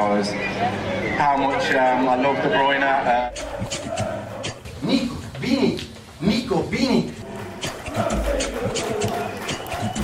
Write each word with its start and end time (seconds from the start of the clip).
knows 0.00 0.32
how 1.18 1.36
much 1.36 1.70
um, 1.74 2.08
I 2.08 2.16
love 2.16 2.40
De 2.40 2.48
Bruyne. 2.48 2.82
Uh... 2.82 3.30
Nico, 4.82 5.14
Vini, 5.38 5.78
Nico, 6.20 6.62
Vini. 6.62 7.12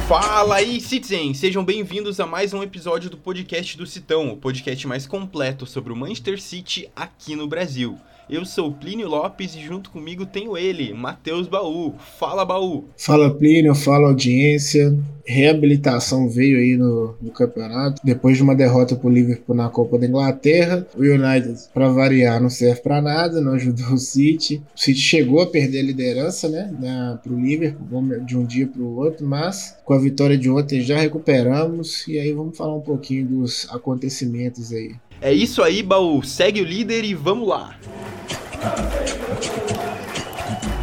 Fala 0.06 0.56
aí, 0.56 0.80
Citizen! 0.80 1.32
Sejam 1.32 1.64
bem-vindos 1.64 2.20
a 2.20 2.26
mais 2.26 2.52
um 2.52 2.62
episódio 2.62 3.08
do 3.08 3.16
podcast 3.16 3.76
do 3.76 3.86
Citão, 3.86 4.30
o 4.30 4.36
podcast 4.36 4.86
mais 4.86 5.06
completo 5.06 5.64
sobre 5.64 5.92
o 5.92 5.96
Manchester 5.96 6.40
City 6.40 6.90
aqui 6.94 7.34
no 7.34 7.48
Brasil. 7.48 7.98
Eu 8.28 8.44
sou 8.44 8.72
Plínio 8.72 9.08
Lopes 9.08 9.54
e 9.54 9.60
junto 9.60 9.88
comigo 9.88 10.26
tenho 10.26 10.58
ele, 10.58 10.92
Matheus 10.92 11.46
Baú. 11.46 11.94
Fala, 12.18 12.44
Baú! 12.44 12.86
Fala, 12.96 13.32
Plínio, 13.32 13.72
fala, 13.72 14.08
audiência. 14.08 14.98
Reabilitação 15.24 16.28
veio 16.28 16.58
aí 16.58 16.76
no, 16.76 17.14
no 17.22 17.30
campeonato. 17.30 18.00
Depois 18.02 18.36
de 18.36 18.42
uma 18.42 18.56
derrota 18.56 18.96
pro 18.96 19.08
Liverpool 19.08 19.54
na 19.54 19.68
Copa 19.68 19.96
da 19.96 20.06
Inglaterra, 20.06 20.84
o 20.96 21.02
United, 21.02 21.68
para 21.72 21.88
variar, 21.88 22.42
não 22.42 22.50
serve 22.50 22.80
para 22.80 23.00
nada, 23.00 23.40
não 23.40 23.52
ajudou 23.52 23.92
o 23.92 23.98
City. 23.98 24.60
O 24.74 24.80
City 24.80 25.00
chegou 25.00 25.40
a 25.40 25.46
perder 25.46 25.80
a 25.80 25.84
liderança, 25.84 26.48
né, 26.48 26.74
na, 26.80 27.20
pro 27.22 27.38
Liverpool 27.38 28.24
de 28.24 28.36
um 28.36 28.44
dia 28.44 28.66
pro 28.66 28.96
outro, 28.96 29.24
mas 29.24 29.76
com 29.84 29.94
a 29.94 29.98
vitória 29.98 30.36
de 30.36 30.50
ontem 30.50 30.80
já 30.80 30.98
recuperamos 30.98 32.06
e 32.08 32.18
aí 32.18 32.32
vamos 32.32 32.56
falar 32.56 32.74
um 32.74 32.80
pouquinho 32.80 33.24
dos 33.24 33.68
acontecimentos 33.70 34.72
aí. 34.72 34.96
É 35.20 35.32
isso 35.32 35.62
aí, 35.62 35.82
Baú. 35.82 36.22
Segue 36.24 36.60
o 36.60 36.64
líder 36.64 37.04
e 37.04 37.14
vamos 37.14 37.48
lá. 37.48 37.78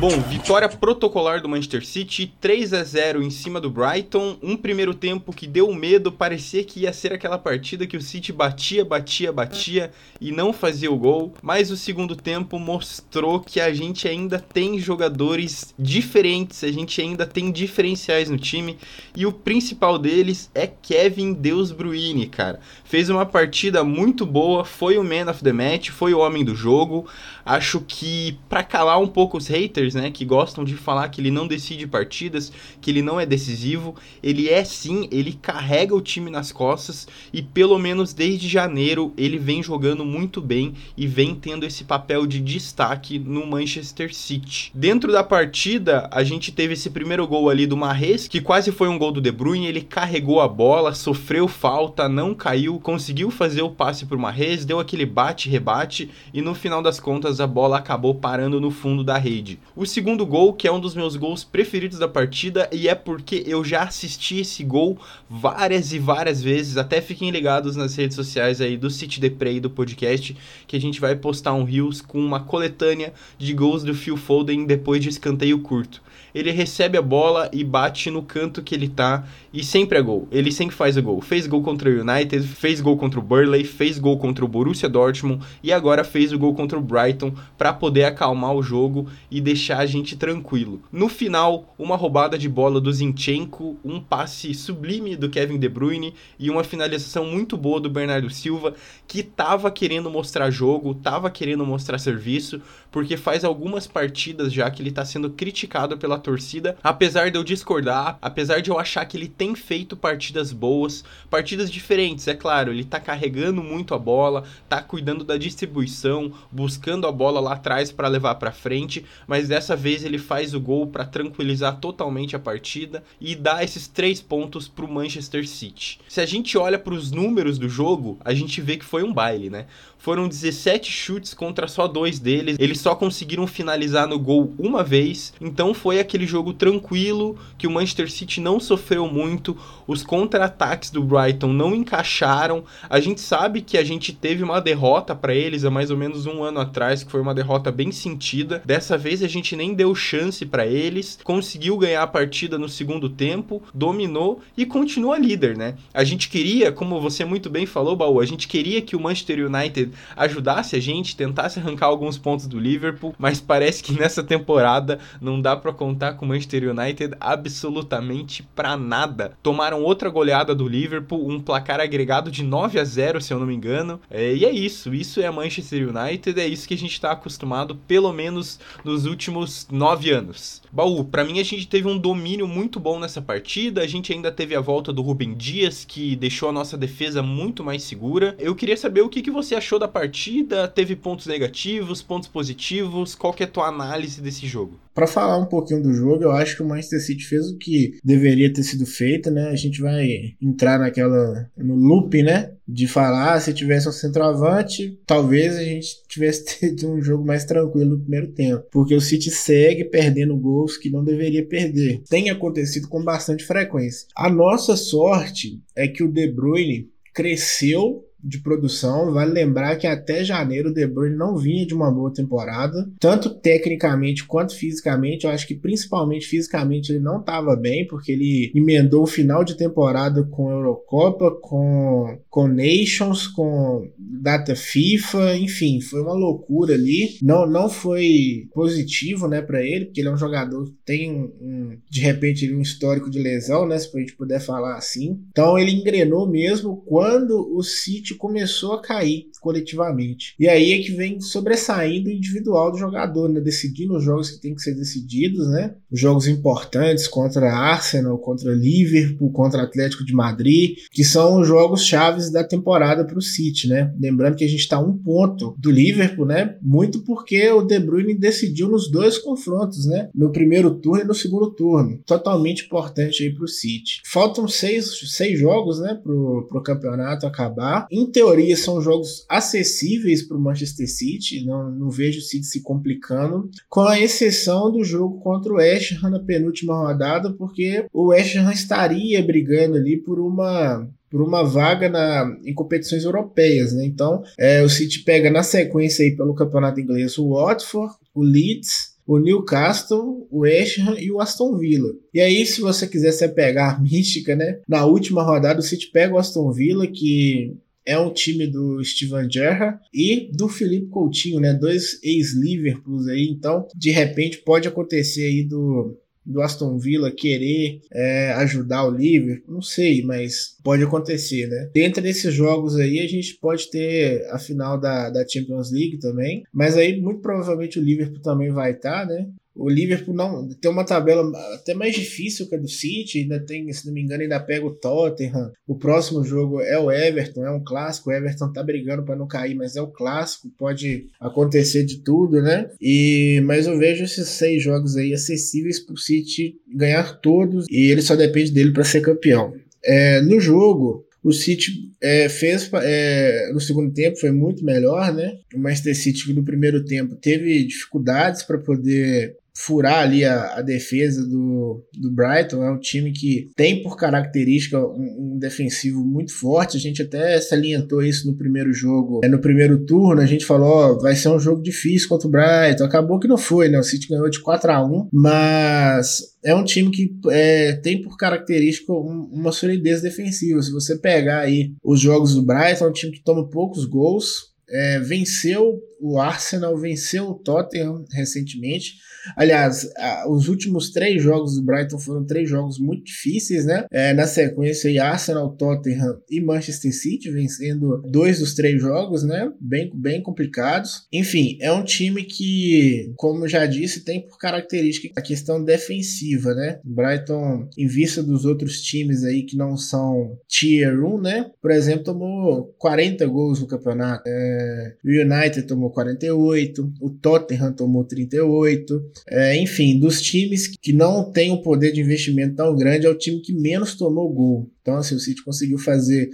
Bom, 0.04 0.20
vitória 0.20 0.68
protocolar 0.68 1.42
do 1.42 1.48
Manchester 1.48 1.86
City, 1.86 2.34
3 2.42 2.74
a 2.74 2.84
0 2.84 3.24
em 3.24 3.30
cima 3.30 3.62
do 3.62 3.70
Brighton. 3.70 4.36
Um 4.44 4.58
primeiro 4.58 4.94
tempo 4.94 5.32
que 5.32 5.48
deu 5.48 5.74
medo, 5.74 6.12
parecia 6.12 6.62
que 6.62 6.82
ia 6.82 6.92
ser 6.92 7.14
aquela 7.14 7.38
partida 7.38 7.88
que 7.88 7.96
o 7.96 8.02
City 8.02 8.34
batia, 8.34 8.84
batia, 8.84 9.32
batia 9.32 9.92
e 10.20 10.30
não 10.30 10.52
fazia 10.52 10.92
o 10.92 10.98
gol. 10.98 11.34
Mas 11.42 11.72
o 11.72 11.78
segundo 11.78 12.18
tempo 12.18 12.60
mostrou 12.60 13.40
que 13.40 13.62
a 13.62 13.74
gente 13.74 14.06
ainda 14.06 14.40
tem 14.40 14.78
jogadores 14.78 15.74
diferentes, 15.80 16.66
a 16.66 16.72
gente 16.74 17.00
ainda 17.00 17.26
tem 17.26 17.50
diferenciais 17.50 18.30
no 18.30 18.38
time 18.38 18.78
e 19.16 19.26
o 19.26 19.32
principal 19.32 19.98
deles 19.98 20.52
é 20.54 20.68
Kevin 20.68 21.32
Deus 21.32 21.72
Bruyne, 21.72 22.28
cara. 22.28 22.60
Fez 22.84 23.10
uma 23.10 23.26
partida 23.26 23.86
muito 23.86 24.26
boa, 24.26 24.66
foi 24.66 24.98
o 24.98 25.04
man 25.04 25.32
of 25.32 25.42
the 25.42 25.54
match, 25.54 25.92
foi 25.92 26.14
o 26.14 26.20
homem 26.20 26.44
do 26.44 26.54
jogo. 26.54 27.08
Acho 27.46 27.82
que 27.82 28.38
para 28.48 28.64
calar 28.64 29.00
um 29.00 29.08
pouco 29.08 29.38
os 29.38 29.48
haters, 29.48 29.96
né, 29.96 30.10
que 30.10 30.24
gostam 30.24 30.64
de 30.64 30.76
falar 30.76 31.10
que 31.10 31.20
ele 31.20 31.32
não 31.32 31.46
decide 31.46 31.86
partidas, 31.86 32.52
que 32.80 32.90
ele 32.90 33.02
não 33.02 33.20
é 33.20 33.26
decisivo, 33.26 33.96
ele 34.22 34.50
é 34.50 34.64
sim, 34.64 35.10
ele 35.12 35.34
carrega 35.34 35.94
o 35.94 36.02
time 36.02 36.30
nas 36.30 36.52
costas 36.52 37.08
e 37.34 37.42
pelo 37.42 37.78
menos 37.78 38.14
desde 38.14 38.48
janeiro 38.48 39.14
ele 39.18 39.38
vem 39.38 39.62
jogando 39.62 40.06
muito 40.06 40.40
bem 40.40 40.74
e 40.96 41.06
vem 41.06 41.36
tendo 41.36 41.66
esse 41.66 41.84
papel 41.84 42.26
de 42.26 42.40
destaque 42.40 43.20
no 43.20 43.46
Manchester 43.46 44.14
City. 44.16 44.72
Dentro 44.74 45.12
da 45.12 45.24
partida, 45.24 46.10
a 46.12 46.24
gente 46.24 46.52
teve 46.52 46.74
esse 46.74 46.90
primeiro 46.90 47.28
gol 47.28 47.50
ali 47.50 47.68
do 47.68 47.76
Mahrez, 47.76 48.28
que 48.28 48.40
quase 48.40 48.72
foi 48.72 48.88
um 48.88 48.98
gol 48.98 49.12
do 49.12 49.22
De 49.22 49.32
Bruyne, 49.32 49.68
ele 49.68 49.82
carregou 49.82 50.40
a 50.40 50.48
bola, 50.48 50.94
sofreu 50.94 51.48
falta, 51.48 52.08
não 52.08 52.34
caiu, 52.34 52.80
conseguiu 52.80 53.30
fazer 53.30 53.62
o 53.62 53.70
passe 53.70 54.06
pro 54.06 54.20
Mahrez, 54.20 54.64
deu 54.64 54.80
aquele 54.80 55.06
bate-rebate 55.06 56.10
e 56.34 56.42
no 56.42 56.56
final 56.56 56.82
das 56.82 57.00
contas 57.00 57.33
a 57.40 57.48
bola 57.48 57.78
acabou 57.78 58.16
parando 58.16 58.60
no 58.60 58.72
fundo 58.72 59.04
da 59.04 59.18
rede. 59.18 59.60
O 59.76 59.86
segundo 59.86 60.26
gol, 60.26 60.54
que 60.54 60.68
é 60.68 60.72
um 60.72 60.80
dos 60.80 60.96
meus 60.96 61.16
gols 61.16 61.44
preferidos 61.44 62.00
da 62.00 62.08
partida, 62.08 62.70
e 62.72 62.88
é 62.88 62.96
porque 62.96 63.44
eu 63.46 63.64
já 63.64 63.84
assisti 63.84 64.40
esse 64.40 64.64
gol 64.64 64.98
várias 65.30 65.94
e 65.94 66.00
várias 66.00 66.42
vezes, 66.42 66.78
até 66.78 67.02
fiquem 67.02 67.32
ligados 67.32 67.76
nas 67.76 67.96
redes 67.96 68.16
sociais 68.16 68.62
aí 68.62 68.78
do 68.78 68.90
City 68.90 69.30
Prey 69.30 69.60
do 69.60 69.70
podcast, 69.70 70.36
que 70.68 70.76
a 70.76 70.82
gente 70.82 71.00
vai 71.00 71.16
postar 71.16 71.54
um 71.54 71.64
Reels 71.64 72.02
com 72.02 72.20
uma 72.20 72.40
coletânea 72.40 73.14
de 73.38 73.54
gols 73.54 73.84
do 73.84 73.94
Phil 73.94 74.18
Foden 74.18 74.66
depois 74.66 75.02
de 75.02 75.10
escanteio 75.10 75.60
curto 75.60 76.02
ele 76.34 76.52
recebe 76.52 76.98
a 76.98 77.02
bola 77.02 77.50
e 77.54 77.64
bate 77.64 78.10
no 78.10 78.24
canto 78.24 78.62
que 78.62 78.74
ele 78.74 78.88
tá 78.88 79.26
e 79.54 79.64
sempre 79.64 79.98
é 79.98 80.02
gol. 80.02 80.28
Ele 80.32 80.52
sempre 80.52 80.76
faz 80.76 80.98
o 80.98 81.02
gol. 81.02 81.22
Fez 81.22 81.46
gol 81.46 81.62
contra 81.62 81.90
o 81.90 82.02
United, 82.02 82.48
fez 82.48 82.82
gol 82.82 82.98
contra 82.98 83.20
o 83.20 83.24
Burley, 83.24 83.64
fez 83.64 84.00
gol 84.00 84.18
contra 84.18 84.44
o 84.44 84.48
Borussia 84.48 84.90
Dortmund 84.90 85.44
e 85.62 85.72
agora 85.72 86.04
fez 86.04 86.34
o 86.34 86.40
gol 86.40 86.56
contra 86.56 86.78
o 86.78 86.82
Brighton 86.82 87.34
para 87.58 87.74
poder 87.74 88.06
acalmar 88.06 88.54
o 88.54 88.64
jogo 88.64 89.08
e 89.30 89.40
deixar 89.40 89.80
a 89.80 89.86
gente 89.86 90.16
tranquilo. 90.16 90.82
No 90.92 91.08
final, 91.08 91.74
uma 91.78 91.96
roubada 91.96 92.38
de 92.38 92.50
bola 92.50 92.82
do 92.82 92.92
Zinchenko, 92.92 93.78
um 93.84 94.00
passe 94.00 94.54
sublime 94.54 95.16
do 95.16 95.30
Kevin 95.30 95.60
De 95.60 95.70
Bruyne 95.70 96.14
e 96.40 96.50
uma 96.50 96.64
finalização 96.64 97.26
muito 97.26 97.56
boa 97.58 97.80
do 97.80 97.90
Bernardo 97.90 98.30
Silva, 98.30 98.74
que 99.08 99.22
tava 99.22 99.70
querendo 99.70 100.10
mostrar 100.10 100.50
jogo, 100.50 100.96
tava 100.96 101.30
querendo 101.30 101.66
mostrar 101.66 101.98
serviço, 101.98 102.62
porque 102.92 103.18
faz 103.18 103.44
algumas 103.44 103.88
partidas 103.88 104.52
já 104.52 104.70
que 104.72 104.82
ele 104.82 104.92
tá 104.92 105.06
sendo 105.06 105.30
criticado 105.30 105.98
pela 105.98 106.18
torcida, 106.24 106.78
apesar 106.82 107.30
de 107.30 107.38
eu 107.38 107.44
discordar, 107.44 108.18
apesar 108.22 108.62
de 108.62 108.70
eu 108.70 108.80
achar 108.80 109.06
que 109.06 109.18
ele 109.18 109.28
tem 109.28 109.54
feito 109.54 109.96
partidas 109.96 110.52
boas, 110.52 111.04
partidas 111.30 111.70
diferentes, 111.70 112.28
é 112.28 112.34
claro, 112.34 112.72
ele 112.72 112.84
tá 112.84 113.00
carregando 113.00 113.62
muito 113.62 113.94
a 113.94 114.00
bola, 114.00 114.46
tá 114.68 114.82
cuidando 114.82 115.24
da 115.24 115.38
distribuição, 115.38 116.32
buscando 116.52 117.06
a 117.06 117.12
bola 117.12 117.40
lá 117.40 117.54
atrás 117.54 117.92
para 117.92 118.08
levar 118.08 118.36
para 118.36 118.52
frente, 118.52 119.06
mas 119.28 119.48
dessa 119.48 119.76
vez 119.76 120.04
ele 120.04 120.18
faz 120.18 120.54
o 120.54 120.60
gol 120.60 120.88
para 120.88 121.06
tranquilizar 121.06 121.80
totalmente 121.80 122.36
a 122.36 122.40
partida 122.40 123.04
e 123.20 123.36
dar 123.36 123.64
esses 123.64 123.88
três 123.88 124.22
pontos 124.22 124.68
pro 124.68 124.88
Manchester 124.88 125.48
City. 125.48 126.00
Se 126.08 126.22
a 126.22 126.26
gente 126.26 126.58
olha 126.58 126.80
para 126.80 126.94
os 126.94 127.12
números 127.12 127.58
do 127.58 127.68
jogo, 127.68 128.18
a 128.24 128.34
gente 128.34 128.62
vê 128.62 128.78
que 128.78 128.86
foi 128.86 129.04
um 129.04 129.14
baile, 129.14 129.50
né? 129.50 129.66
Foram 130.04 130.28
17 130.28 130.92
chutes 130.92 131.34
contra 131.34 131.66
só 131.66 131.88
dois 131.88 132.20
deles. 132.20 132.58
Eles 132.60 132.82
só 132.82 132.94
conseguiram 132.94 133.48
finalizar 133.48 134.06
no 134.06 134.20
gol 134.20 134.54
uma 134.60 134.84
vez. 134.84 135.34
Então 135.40 135.74
foi 135.74 135.98
aquele 135.98 136.28
jogo 136.28 136.52
tranquilo 136.52 137.38
que 137.58 137.66
o 137.66 137.72
Manchester 137.72 138.12
City 138.12 138.42
não 138.42 138.60
sofreu 138.60 139.08
muito. 139.08 139.58
Os 139.88 140.04
contra-ataques 140.04 140.90
do 140.90 141.02
Brighton 141.02 141.54
não 141.54 141.74
encaixaram. 141.74 142.66
A 142.90 143.00
gente 143.00 143.22
sabe 143.22 143.62
que 143.62 143.78
a 143.78 143.84
gente 143.86 144.12
teve 144.12 144.44
uma 144.44 144.60
derrota 144.60 145.16
para 145.16 145.34
eles 145.34 145.64
há 145.64 145.72
mais 145.72 145.90
ou 145.90 145.96
menos 145.96 146.26
um 146.26 146.44
ano 146.44 146.60
atrás, 146.60 147.02
que 147.02 147.10
foi 147.10 147.22
uma 147.22 147.34
derrota 147.34 147.72
bem 147.72 147.90
sentida. 147.90 148.62
Dessa 148.66 148.98
vez 148.98 149.24
a 149.24 149.28
gente 149.30 149.56
nem 149.56 149.74
deu 149.74 149.96
chance 149.96 150.46
para 150.46 150.68
eles. 150.68 151.18
Conseguiu 151.24 151.78
ganhar 151.78 152.04
a 152.04 152.08
partida 152.08 152.58
no 152.58 152.68
segundo 152.68 153.08
tempo, 153.08 153.64
dominou 153.74 154.42
e 154.58 154.66
continua 154.66 155.18
líder, 155.18 155.56
né? 155.56 155.76
A 155.94 156.04
gente 156.04 156.28
queria, 156.28 156.74
como 156.74 157.00
você 157.00 157.24
muito 157.24 157.50
bem 157.50 157.66
falou, 157.66 157.96
Baú, 157.96 158.20
a 158.20 158.26
gente 158.26 158.50
queria 158.50 158.82
que 158.82 158.98
o 158.98 159.00
Manchester 159.00 159.48
United 159.48 159.93
ajudasse 160.16 160.76
a 160.76 160.80
gente, 160.80 161.16
tentasse 161.16 161.60
arrancar 161.60 161.88
alguns 161.88 162.18
pontos 162.18 162.48
do 162.48 162.60
Liverpool, 162.60 163.16
mas 163.18 163.40
parece 163.40 163.84
que 163.84 163.94
nessa 163.94 164.24
temporada 164.24 165.00
não 165.22 165.42
dá 165.42 165.56
para 165.56 165.74
contar 165.74 166.14
com 166.14 166.26
o 166.26 166.30
Manchester 166.30 166.70
United 166.70 167.16
absolutamente 167.20 168.44
para 168.56 168.78
nada. 168.78 169.38
Tomaram 169.42 169.82
outra 169.82 170.10
goleada 170.10 170.56
do 170.56 170.68
Liverpool, 170.68 171.30
um 171.30 171.40
placar 171.40 171.80
agregado 171.80 172.32
de 172.32 172.44
9 172.44 172.80
a 172.80 172.84
0, 172.84 173.22
se 173.22 173.34
eu 173.34 173.40
não 173.40 173.48
me 173.48 173.56
engano. 173.56 174.00
É, 174.10 174.34
e 174.34 174.46
é 174.46 174.52
isso, 174.52 174.94
isso 174.94 175.22
é 175.22 175.30
Manchester 175.30 175.90
United, 175.90 176.40
é 176.40 176.48
isso 176.48 176.68
que 176.68 176.74
a 176.74 176.78
gente 176.78 176.94
está 176.94 177.12
acostumado, 177.12 177.76
pelo 177.88 178.12
menos 178.12 178.60
nos 178.84 179.06
últimos 179.06 179.68
9 179.72 180.12
anos. 180.12 180.62
Baú, 180.72 181.04
para 181.06 181.24
mim 181.24 181.40
a 181.40 181.44
gente 181.44 181.68
teve 181.68 181.88
um 181.88 181.98
domínio 181.98 182.48
muito 182.48 182.80
bom 182.80 183.00
nessa 183.00 183.22
partida, 183.22 183.82
a 183.82 183.88
gente 183.88 184.14
ainda 184.14 184.32
teve 184.32 184.56
a 184.56 184.62
volta 184.62 184.92
do 184.92 185.02
Rubem 185.02 185.34
Dias, 185.34 185.86
que 185.86 186.16
deixou 186.16 186.50
a 186.50 186.52
nossa 186.52 186.78
defesa 186.78 187.22
muito 187.22 187.64
mais 187.64 187.84
segura. 187.84 188.36
Eu 188.40 188.56
queria 188.56 188.78
saber 188.78 189.02
o 189.02 189.10
que, 189.10 189.22
que 189.22 189.32
você 189.32 189.56
achou 189.56 189.80
da 189.84 189.88
partida? 189.88 190.68
Teve 190.68 190.96
pontos 190.96 191.28
negativos, 191.28 192.02
pontos 192.02 192.30
positivos? 192.30 193.16
Qual 193.16 193.34
que 193.34 193.44
é 193.44 193.46
a 193.46 193.50
tua 193.50 193.68
análise 193.68 194.22
desse 194.22 194.48
jogo? 194.48 194.80
Para 194.94 195.08
falar 195.08 195.38
um 195.38 195.46
pouquinho 195.46 195.82
do 195.82 195.94
jogo, 195.94 196.24
eu 196.24 196.32
acho 196.32 196.56
que 196.56 196.62
o 196.62 196.68
Manchester 196.68 197.02
City 197.02 197.26
fez 197.26 197.50
o 197.50 197.58
que 197.58 197.98
deveria 198.04 198.54
ter 198.54 198.64
sido 198.64 198.86
feito, 198.86 199.32
né? 199.32 199.50
A 199.50 199.56
gente 199.56 199.82
vai 199.82 200.36
entrar 200.42 200.80
naquela 200.80 201.50
no 201.58 201.76
loop, 201.76 202.22
né? 202.22 202.52
De 202.68 202.88
falar, 202.88 203.40
se 203.42 203.54
tivesse 203.54 203.90
um 203.90 203.92
centroavante, 203.92 204.98
talvez 205.06 205.56
a 205.58 205.64
gente 205.64 205.88
tivesse 206.08 206.46
tido 206.46 206.92
um 206.92 207.02
jogo 207.02 207.26
mais 207.26 207.44
tranquilo 207.44 207.92
no 207.92 208.00
primeiro 208.00 208.32
tempo, 208.32 208.66
porque 208.72 208.96
o 208.96 209.02
City 209.02 209.32
segue 209.32 209.86
perdendo 209.86 210.38
gols 210.38 210.78
que 210.78 210.90
não 210.90 211.04
deveria 211.04 211.46
perder. 211.46 212.04
Tem 212.08 212.30
acontecido 212.30 212.88
com 212.88 213.04
bastante 213.04 213.44
frequência. 213.44 214.08
A 214.16 214.30
nossa 214.30 214.78
sorte 214.78 215.60
é 215.76 215.88
que 215.88 216.04
o 216.04 216.12
De 216.12 216.28
Bruyne 216.32 216.94
cresceu 217.14 218.06
de 218.24 218.40
produção. 218.40 219.12
Vale 219.12 219.32
lembrar 219.32 219.76
que 219.76 219.86
até 219.86 220.24
janeiro 220.24 220.70
o 220.70 220.74
De 220.74 220.88
Bruyne 220.88 221.16
não 221.16 221.36
vinha 221.36 221.66
de 221.66 221.74
uma 221.74 221.92
boa 221.92 222.14
temporada, 222.14 222.90
tanto 223.00 223.30
tecnicamente 223.30 224.26
quanto 224.26 224.56
fisicamente. 224.56 225.26
Eu 225.26 225.32
acho 225.32 225.48
que 225.48 225.56
principalmente 225.56 226.28
fisicamente 226.28 226.92
ele 226.92 227.00
não 227.00 227.20
estava 227.20 227.56
bem, 227.56 227.86
porque 227.88 228.12
ele 228.12 228.52
emendou 228.56 229.04
o 229.04 229.08
final 229.08 229.44
de 229.44 229.58
temporada 229.58 230.24
com 230.24 230.50
Eurocopa, 230.50 231.32
com, 231.42 232.18
com 232.30 232.48
Nations, 232.48 233.28
com 233.28 233.90
data 233.98 234.56
FIFA, 234.56 235.36
enfim, 235.38 235.82
foi 235.82 236.02
uma 236.02 236.14
loucura 236.14 236.74
ali. 236.74 237.18
Não, 237.22 237.46
não 237.46 237.70
foi 237.70 238.48
positivo, 238.54 239.28
né, 239.28 239.42
para 239.42 239.64
ele, 239.64 239.86
porque 239.86 240.02
ele 240.02 240.08
é 240.08 240.14
um 240.14 240.18
jogador 240.18 240.66
que 240.66 240.76
tem 240.86 241.12
um, 241.12 241.24
um 241.42 241.78
de 241.90 242.00
repente 242.00 242.52
um 242.54 242.62
histórico 242.62 243.10
de 243.10 243.20
lesão, 243.20 243.68
né, 243.68 243.78
se 243.78 243.96
a 243.96 244.00
gente 244.00 244.16
puder 244.16 244.40
falar 244.40 244.78
assim. 244.78 245.20
Então 245.30 245.58
ele 245.58 245.72
engrenou 245.72 246.30
mesmo 246.30 246.84
quando 246.86 247.56
o 247.56 247.62
City 247.64 248.13
City 248.14 248.16
começou 248.16 248.74
a 248.74 248.82
cair 248.82 249.28
coletivamente. 249.42 250.36
E 250.40 250.48
aí 250.48 250.72
é 250.72 250.82
que 250.82 250.92
vem 250.94 251.20
sobressaindo 251.20 252.10
o 252.10 252.12
individual 252.12 252.72
do 252.72 252.78
jogador, 252.78 253.28
né? 253.28 253.42
Decidindo 253.42 253.98
os 253.98 254.04
jogos 254.04 254.30
que 254.30 254.42
tem 254.42 254.56
que 254.56 254.62
ser 254.62 254.74
decididos, 254.74 255.50
né? 255.50 255.76
Os 255.92 256.00
jogos 256.00 256.28
importantes 256.28 257.08
contra 257.08 257.54
Arsenal, 257.54 258.18
contra 258.18 258.54
Liverpool, 258.54 259.32
contra 259.32 259.64
Atlético 259.64 260.06
de 260.06 260.14
Madrid, 260.14 260.78
que 260.92 261.04
são 261.04 261.42
os 261.42 261.48
jogos 261.48 261.84
chaves 261.84 262.32
da 262.32 262.44
temporada 262.44 263.04
para 263.04 263.18
o 263.18 263.22
City, 263.22 263.68
né? 263.68 263.94
Lembrando 264.00 264.38
que 264.38 264.46
a 264.46 264.48
gente 264.48 264.62
está 264.62 264.80
um 264.80 264.98
ponto 264.98 265.56
do 265.58 265.70
Liverpool, 265.70 266.26
né? 266.26 266.56
Muito 266.62 267.04
porque 267.04 267.50
o 267.50 267.62
De 267.62 267.80
Bruyne 267.80 268.16
decidiu 268.16 268.70
nos 268.70 268.90
dois 268.90 269.18
confrontos, 269.18 269.86
né? 269.86 270.10
No 270.16 270.32
primeiro 270.32 270.76
turno 270.76 271.04
e 271.04 271.08
no 271.08 271.14
segundo 271.14 271.52
turno. 271.52 272.00
Totalmente 272.06 272.66
importante 272.66 273.24
aí 273.24 273.34
para 273.34 273.44
o 273.44 273.48
City. 273.48 274.02
Faltam 274.06 274.48
seis, 274.48 274.86
seis 275.12 275.38
jogos, 275.38 275.82
né? 275.82 276.00
Pro, 276.02 276.48
pro 276.50 276.64
campeonato 276.64 277.26
acabar. 277.26 277.88
Em 277.92 278.03
teoria, 278.12 278.56
são 278.56 278.82
jogos 278.82 279.26
acessíveis 279.30 280.22
para 280.22 280.38
o 280.38 280.42
Manchester 280.42 280.90
City. 280.90 281.46
Não, 281.46 281.70
não 281.72 281.90
vejo 281.90 282.20
o 282.20 282.24
City 282.24 282.46
se 282.46 282.62
complicando. 282.62 283.50
Com 283.70 283.82
a 283.82 284.00
exceção 284.00 284.72
do 284.72 284.84
jogo 284.84 285.20
contra 285.20 285.52
o 285.52 285.58
West 285.58 285.94
Ham 286.04 286.12
na 286.12 286.20
penúltima 286.20 286.76
rodada, 286.76 287.32
porque 287.34 287.86
o 287.94 288.08
West 288.08 288.36
Ham 288.36 288.52
estaria 288.52 289.22
brigando 289.24 289.78
ali 289.78 289.98
por 289.98 290.20
uma 290.20 290.88
por 291.14 291.22
uma 291.22 291.44
vaga 291.44 291.88
na, 291.88 292.36
em 292.44 292.56
competições 292.56 293.04
europeias, 293.04 293.72
né? 293.72 293.86
Então, 293.86 294.24
é, 294.36 294.64
o 294.64 294.70
City 294.70 295.04
pega 295.04 295.30
na 295.30 295.44
sequência 295.44 296.04
aí 296.04 296.16
pelo 296.16 296.34
campeonato 296.34 296.80
inglês 296.80 297.20
o 297.20 297.36
Watford, 297.36 297.94
o 298.16 298.24
Leeds, 298.24 298.94
o 299.06 299.20
Newcastle, 299.20 300.28
o 300.32 300.40
West 300.40 300.80
Ham 300.80 300.96
e 300.98 301.12
o 301.12 301.20
Aston 301.20 301.58
Villa. 301.58 301.90
E 302.14 302.20
aí, 302.20 302.46
se 302.46 302.62
você 302.62 302.88
quiser 302.88 303.12
se 303.12 303.24
apegar 303.24 303.76
à 303.76 303.80
mística, 303.82 304.36
né? 304.36 304.60
Na 304.68 304.86
última 304.86 305.24
rodada, 305.24 305.60
o 305.60 305.64
City 305.64 305.92
pega 305.92 306.16
o 306.16 306.18
Aston 306.18 306.52
Villa, 306.52 306.88
que 306.88 307.56
é 307.86 307.98
um 307.98 308.12
time 308.12 308.48
do 308.48 308.84
Steven 308.84 309.30
Gerrard 309.30 309.80
e 309.94 310.30
do 310.34 310.48
Felipe 310.48 310.88
Coutinho, 310.88 311.40
né? 311.40 311.54
Dois 311.54 312.00
ex-Liverpools 312.04 313.08
aí. 313.08 313.28
Então, 313.30 313.68
de 313.76 313.92
repente, 313.92 314.40
pode 314.40 314.68
acontecer 314.68 315.24
aí 315.24 315.44
do 315.44 315.98
do 316.26 316.42
Aston 316.42 316.78
Villa 316.78 317.12
querer 317.12 317.82
é, 317.92 318.32
ajudar 318.38 318.86
o 318.86 318.92
Liverpool, 318.92 319.56
não 319.56 319.62
sei, 319.62 320.02
mas 320.04 320.56
pode 320.64 320.84
acontecer, 320.84 321.48
né? 321.48 321.70
Dentro 321.74 322.02
desses 322.02 322.34
jogos 322.34 322.78
aí, 322.78 323.00
a 323.00 323.08
gente 323.08 323.36
pode 323.36 323.70
ter 323.70 324.26
a 324.30 324.40
final 324.40 324.80
da, 324.80 325.10
da 325.10 325.28
Champions 325.28 325.72
League 325.72 325.98
também, 325.98 326.44
mas 326.54 326.78
aí 326.78 327.00
muito 327.00 327.22
provavelmente 327.22 327.80
o 327.80 327.84
Liverpool 327.84 328.22
também 328.22 328.52
vai 328.52 328.72
estar, 328.72 329.06
tá, 329.06 329.14
né? 329.14 329.28
O 329.56 329.70
Liverpool 329.70 330.16
não 330.16 330.48
tem 330.50 330.72
uma 330.72 330.86
tabela 330.86 331.32
até 331.54 331.74
mais 331.74 331.94
difícil 331.94 332.48
que 332.48 332.56
a 332.56 332.58
do 332.58 332.68
City, 332.68 333.20
ainda 333.20 333.40
tem, 333.40 333.72
se 333.72 333.86
não 333.86 333.94
me 333.94 334.02
engano, 334.02 334.24
ainda 334.24 334.40
pega 334.40 334.66
o 334.66 334.74
Tottenham. 334.74 335.52
O 335.68 335.76
próximo 335.76 336.24
jogo 336.24 336.60
é 336.62 336.78
o 336.78 336.92
Everton, 336.92 337.46
é 337.46 337.52
um 337.52 337.64
clássico. 337.64 338.10
O 338.10 338.14
Everton 338.14 338.52
tá 338.52 338.64
brigando 338.64 339.04
para 339.04 339.16
não 339.16 339.28
cair, 339.28 339.56
mas 339.56 339.76
é 339.76 339.82
o 339.82 339.92
clássico, 339.92 340.50
pode 340.58 341.08
acontecer 341.20 341.84
de 341.84 341.98
tudo, 342.04 342.42
né? 342.42 342.70
E 342.82 343.42
mas 343.46 343.68
eu 343.68 343.78
vejo 343.78 344.04
esses 344.04 344.28
seis 344.30 344.64
jogos 344.64 344.98
aí 344.98 345.14
acessíveis 345.14 345.80
para 345.80 345.94
o 345.94 345.98
City 345.98 346.56
ganhar 346.74 347.20
todos 347.20 347.68
e 347.70 347.92
ele 347.92 348.02
só 348.02 348.16
depende 348.16 348.52
dele 348.52 348.72
para 348.72 348.84
ser 348.84 349.02
campeão. 349.02 349.54
É, 349.86 350.22
no 350.22 350.40
jogo, 350.40 351.06
o 351.24 351.32
City 351.32 351.92
é, 352.02 352.28
fez 352.28 352.70
é, 352.74 353.52
no 353.54 353.62
segundo 353.62 353.94
tempo 353.94 354.20
foi 354.20 354.32
muito 354.32 354.66
melhor, 354.66 355.14
né? 355.14 355.38
O 355.54 355.60
Manchester 355.60 355.96
City 355.96 356.34
no 356.34 356.44
primeiro 356.44 356.84
tempo 356.84 357.16
teve 357.16 357.64
dificuldades 357.66 358.44
para 358.44 358.58
poder 358.58 359.38
furar 359.56 360.00
ali 360.00 360.26
a, 360.26 360.58
a, 360.58 360.62
defesa 360.62 361.24
do, 361.26 361.86
do 361.94 362.12
Brighton. 362.12 362.64
É 362.64 362.72
um 362.72 362.80
time 362.80 363.12
que 363.12 363.52
tem 363.56 363.84
por 363.84 363.96
característica 363.96 364.80
um, 364.80 365.36
um, 365.36 365.40
defensivo 365.40 366.04
muito 366.04 366.34
forte. 366.34 366.78
A 366.78 366.80
gente 366.80 367.02
até 367.02 367.40
salientou 367.40 368.04
isso 368.04 368.26
no 368.28 368.36
primeiro 368.36 368.74
jogo. 368.74 369.22
É, 369.24 369.30
no 369.30 369.40
primeiro 369.40 369.86
turno, 369.86 370.22
a 370.22 370.26
gente 370.26 370.46
falou: 370.46 371.00
vai 371.00 371.16
ser 371.16 371.30
um 371.30 371.40
jogo 371.40 371.62
difícil 371.62 372.10
contra 372.10 372.28
o 372.28 372.32
Brighton. 372.32 372.84
Acabou 372.84 373.20
que 373.20 373.28
não 373.28 373.38
foi, 373.38 373.70
né? 373.70 373.78
O 373.78 373.84
City 373.84 374.08
ganhou 374.08 374.30
de 374.30 374.42
4 374.42 374.72
a 374.72 374.84
1 374.84 375.10
mas 375.12 376.34
é 376.44 376.54
um 376.54 376.64
time 376.64 376.92
que 376.92 377.16
é, 377.30 377.74
tem 377.74 378.02
por 378.02 378.18
característica 378.18 378.92
um, 378.92 379.30
uma 379.32 379.52
solidez 379.52 380.02
defensiva. 380.02 380.62
Se 380.62 380.72
você 380.72 380.98
pegar 380.98 381.40
aí 381.40 381.74
os 381.84 382.00
jogos 382.00 382.36
do 382.36 382.44
Brighton, 382.44 382.86
é 382.86 382.90
um 382.90 382.94
time 382.94 383.14
que 383.14 383.24
toma 383.24 383.50
poucos 383.50 383.86
gols. 383.86 384.52
É, 384.70 385.00
venceu 385.00 385.80
o 386.04 386.20
Arsenal, 386.20 386.78
venceu 386.78 387.30
o 387.30 387.36
Tottenham 387.36 388.04
recentemente 388.12 388.96
Aliás, 389.36 389.90
a, 389.98 390.30
os 390.30 390.48
últimos 390.48 390.92
três 390.92 391.22
jogos 391.22 391.56
do 391.56 391.64
Brighton 391.64 391.98
foram 391.98 392.26
três 392.26 392.50
jogos 392.50 392.80
muito 392.80 393.06
difíceis, 393.06 393.66
né? 393.66 393.86
É, 393.92 394.14
na 394.14 394.28
sequência, 394.28 395.04
Arsenal, 395.04 395.56
Tottenham 395.56 396.22
e 396.30 396.42
Manchester 396.42 396.94
City 396.94 397.32
vencendo 397.32 398.02
dois 398.10 398.40
dos 398.40 398.54
três 398.54 398.82
jogos, 398.82 399.24
né? 399.24 399.52
Bem, 399.60 399.92
bem 399.94 400.22
complicados. 400.22 401.08
Enfim, 401.12 401.58
é 401.62 401.72
um 401.72 401.84
time 401.84 402.24
que, 402.24 403.14
como 403.16 403.48
já 403.48 403.66
disse, 403.66 404.04
tem 404.04 404.28
por 404.28 404.38
característica 404.38 405.14
a 405.16 405.22
questão 405.22 405.64
defensiva, 405.64 406.54
né? 406.54 406.80
Brighton, 406.84 407.70
em 407.78 407.88
vista 407.88 408.22
dos 408.22 408.46
outros 408.46 408.82
times 408.82 409.24
aí 409.24 409.44
que 409.44 409.56
não 409.56 409.78
são 409.78 410.38
Tier 410.48 411.04
1, 411.04 411.22
né? 411.22 411.52
Por 411.62 411.72
exemplo, 411.72 412.04
tomou 412.04 412.74
40 412.78 413.26
gols 413.28 413.62
no 413.62 413.68
campeonato. 413.68 414.24
É, 414.28 414.96
United 415.04 415.64
tomou 415.64 415.92
48, 415.94 416.94
o 417.00 417.10
Tottenham 417.10 417.72
tomou 417.72 418.04
38. 418.04 419.12
É, 419.28 419.56
enfim, 419.58 420.00
dos 420.00 420.22
times 420.22 420.68
que 420.68 420.92
não 420.92 421.32
tem 421.32 421.52
um 421.52 421.62
poder 421.62 421.92
de 421.92 422.02
investimento 422.02 422.56
tão 422.56 422.76
grande, 422.76 423.06
é 423.06 423.10
o 423.10 423.18
time 423.18 423.40
que 423.40 423.54
menos 423.54 423.96
tomou 423.96 424.34
gol. 424.34 424.70
Então, 424.82 424.98
assim, 424.98 425.16
o 425.16 425.20
City 425.20 425.44
conseguiu 425.44 425.78
fazer 425.78 426.30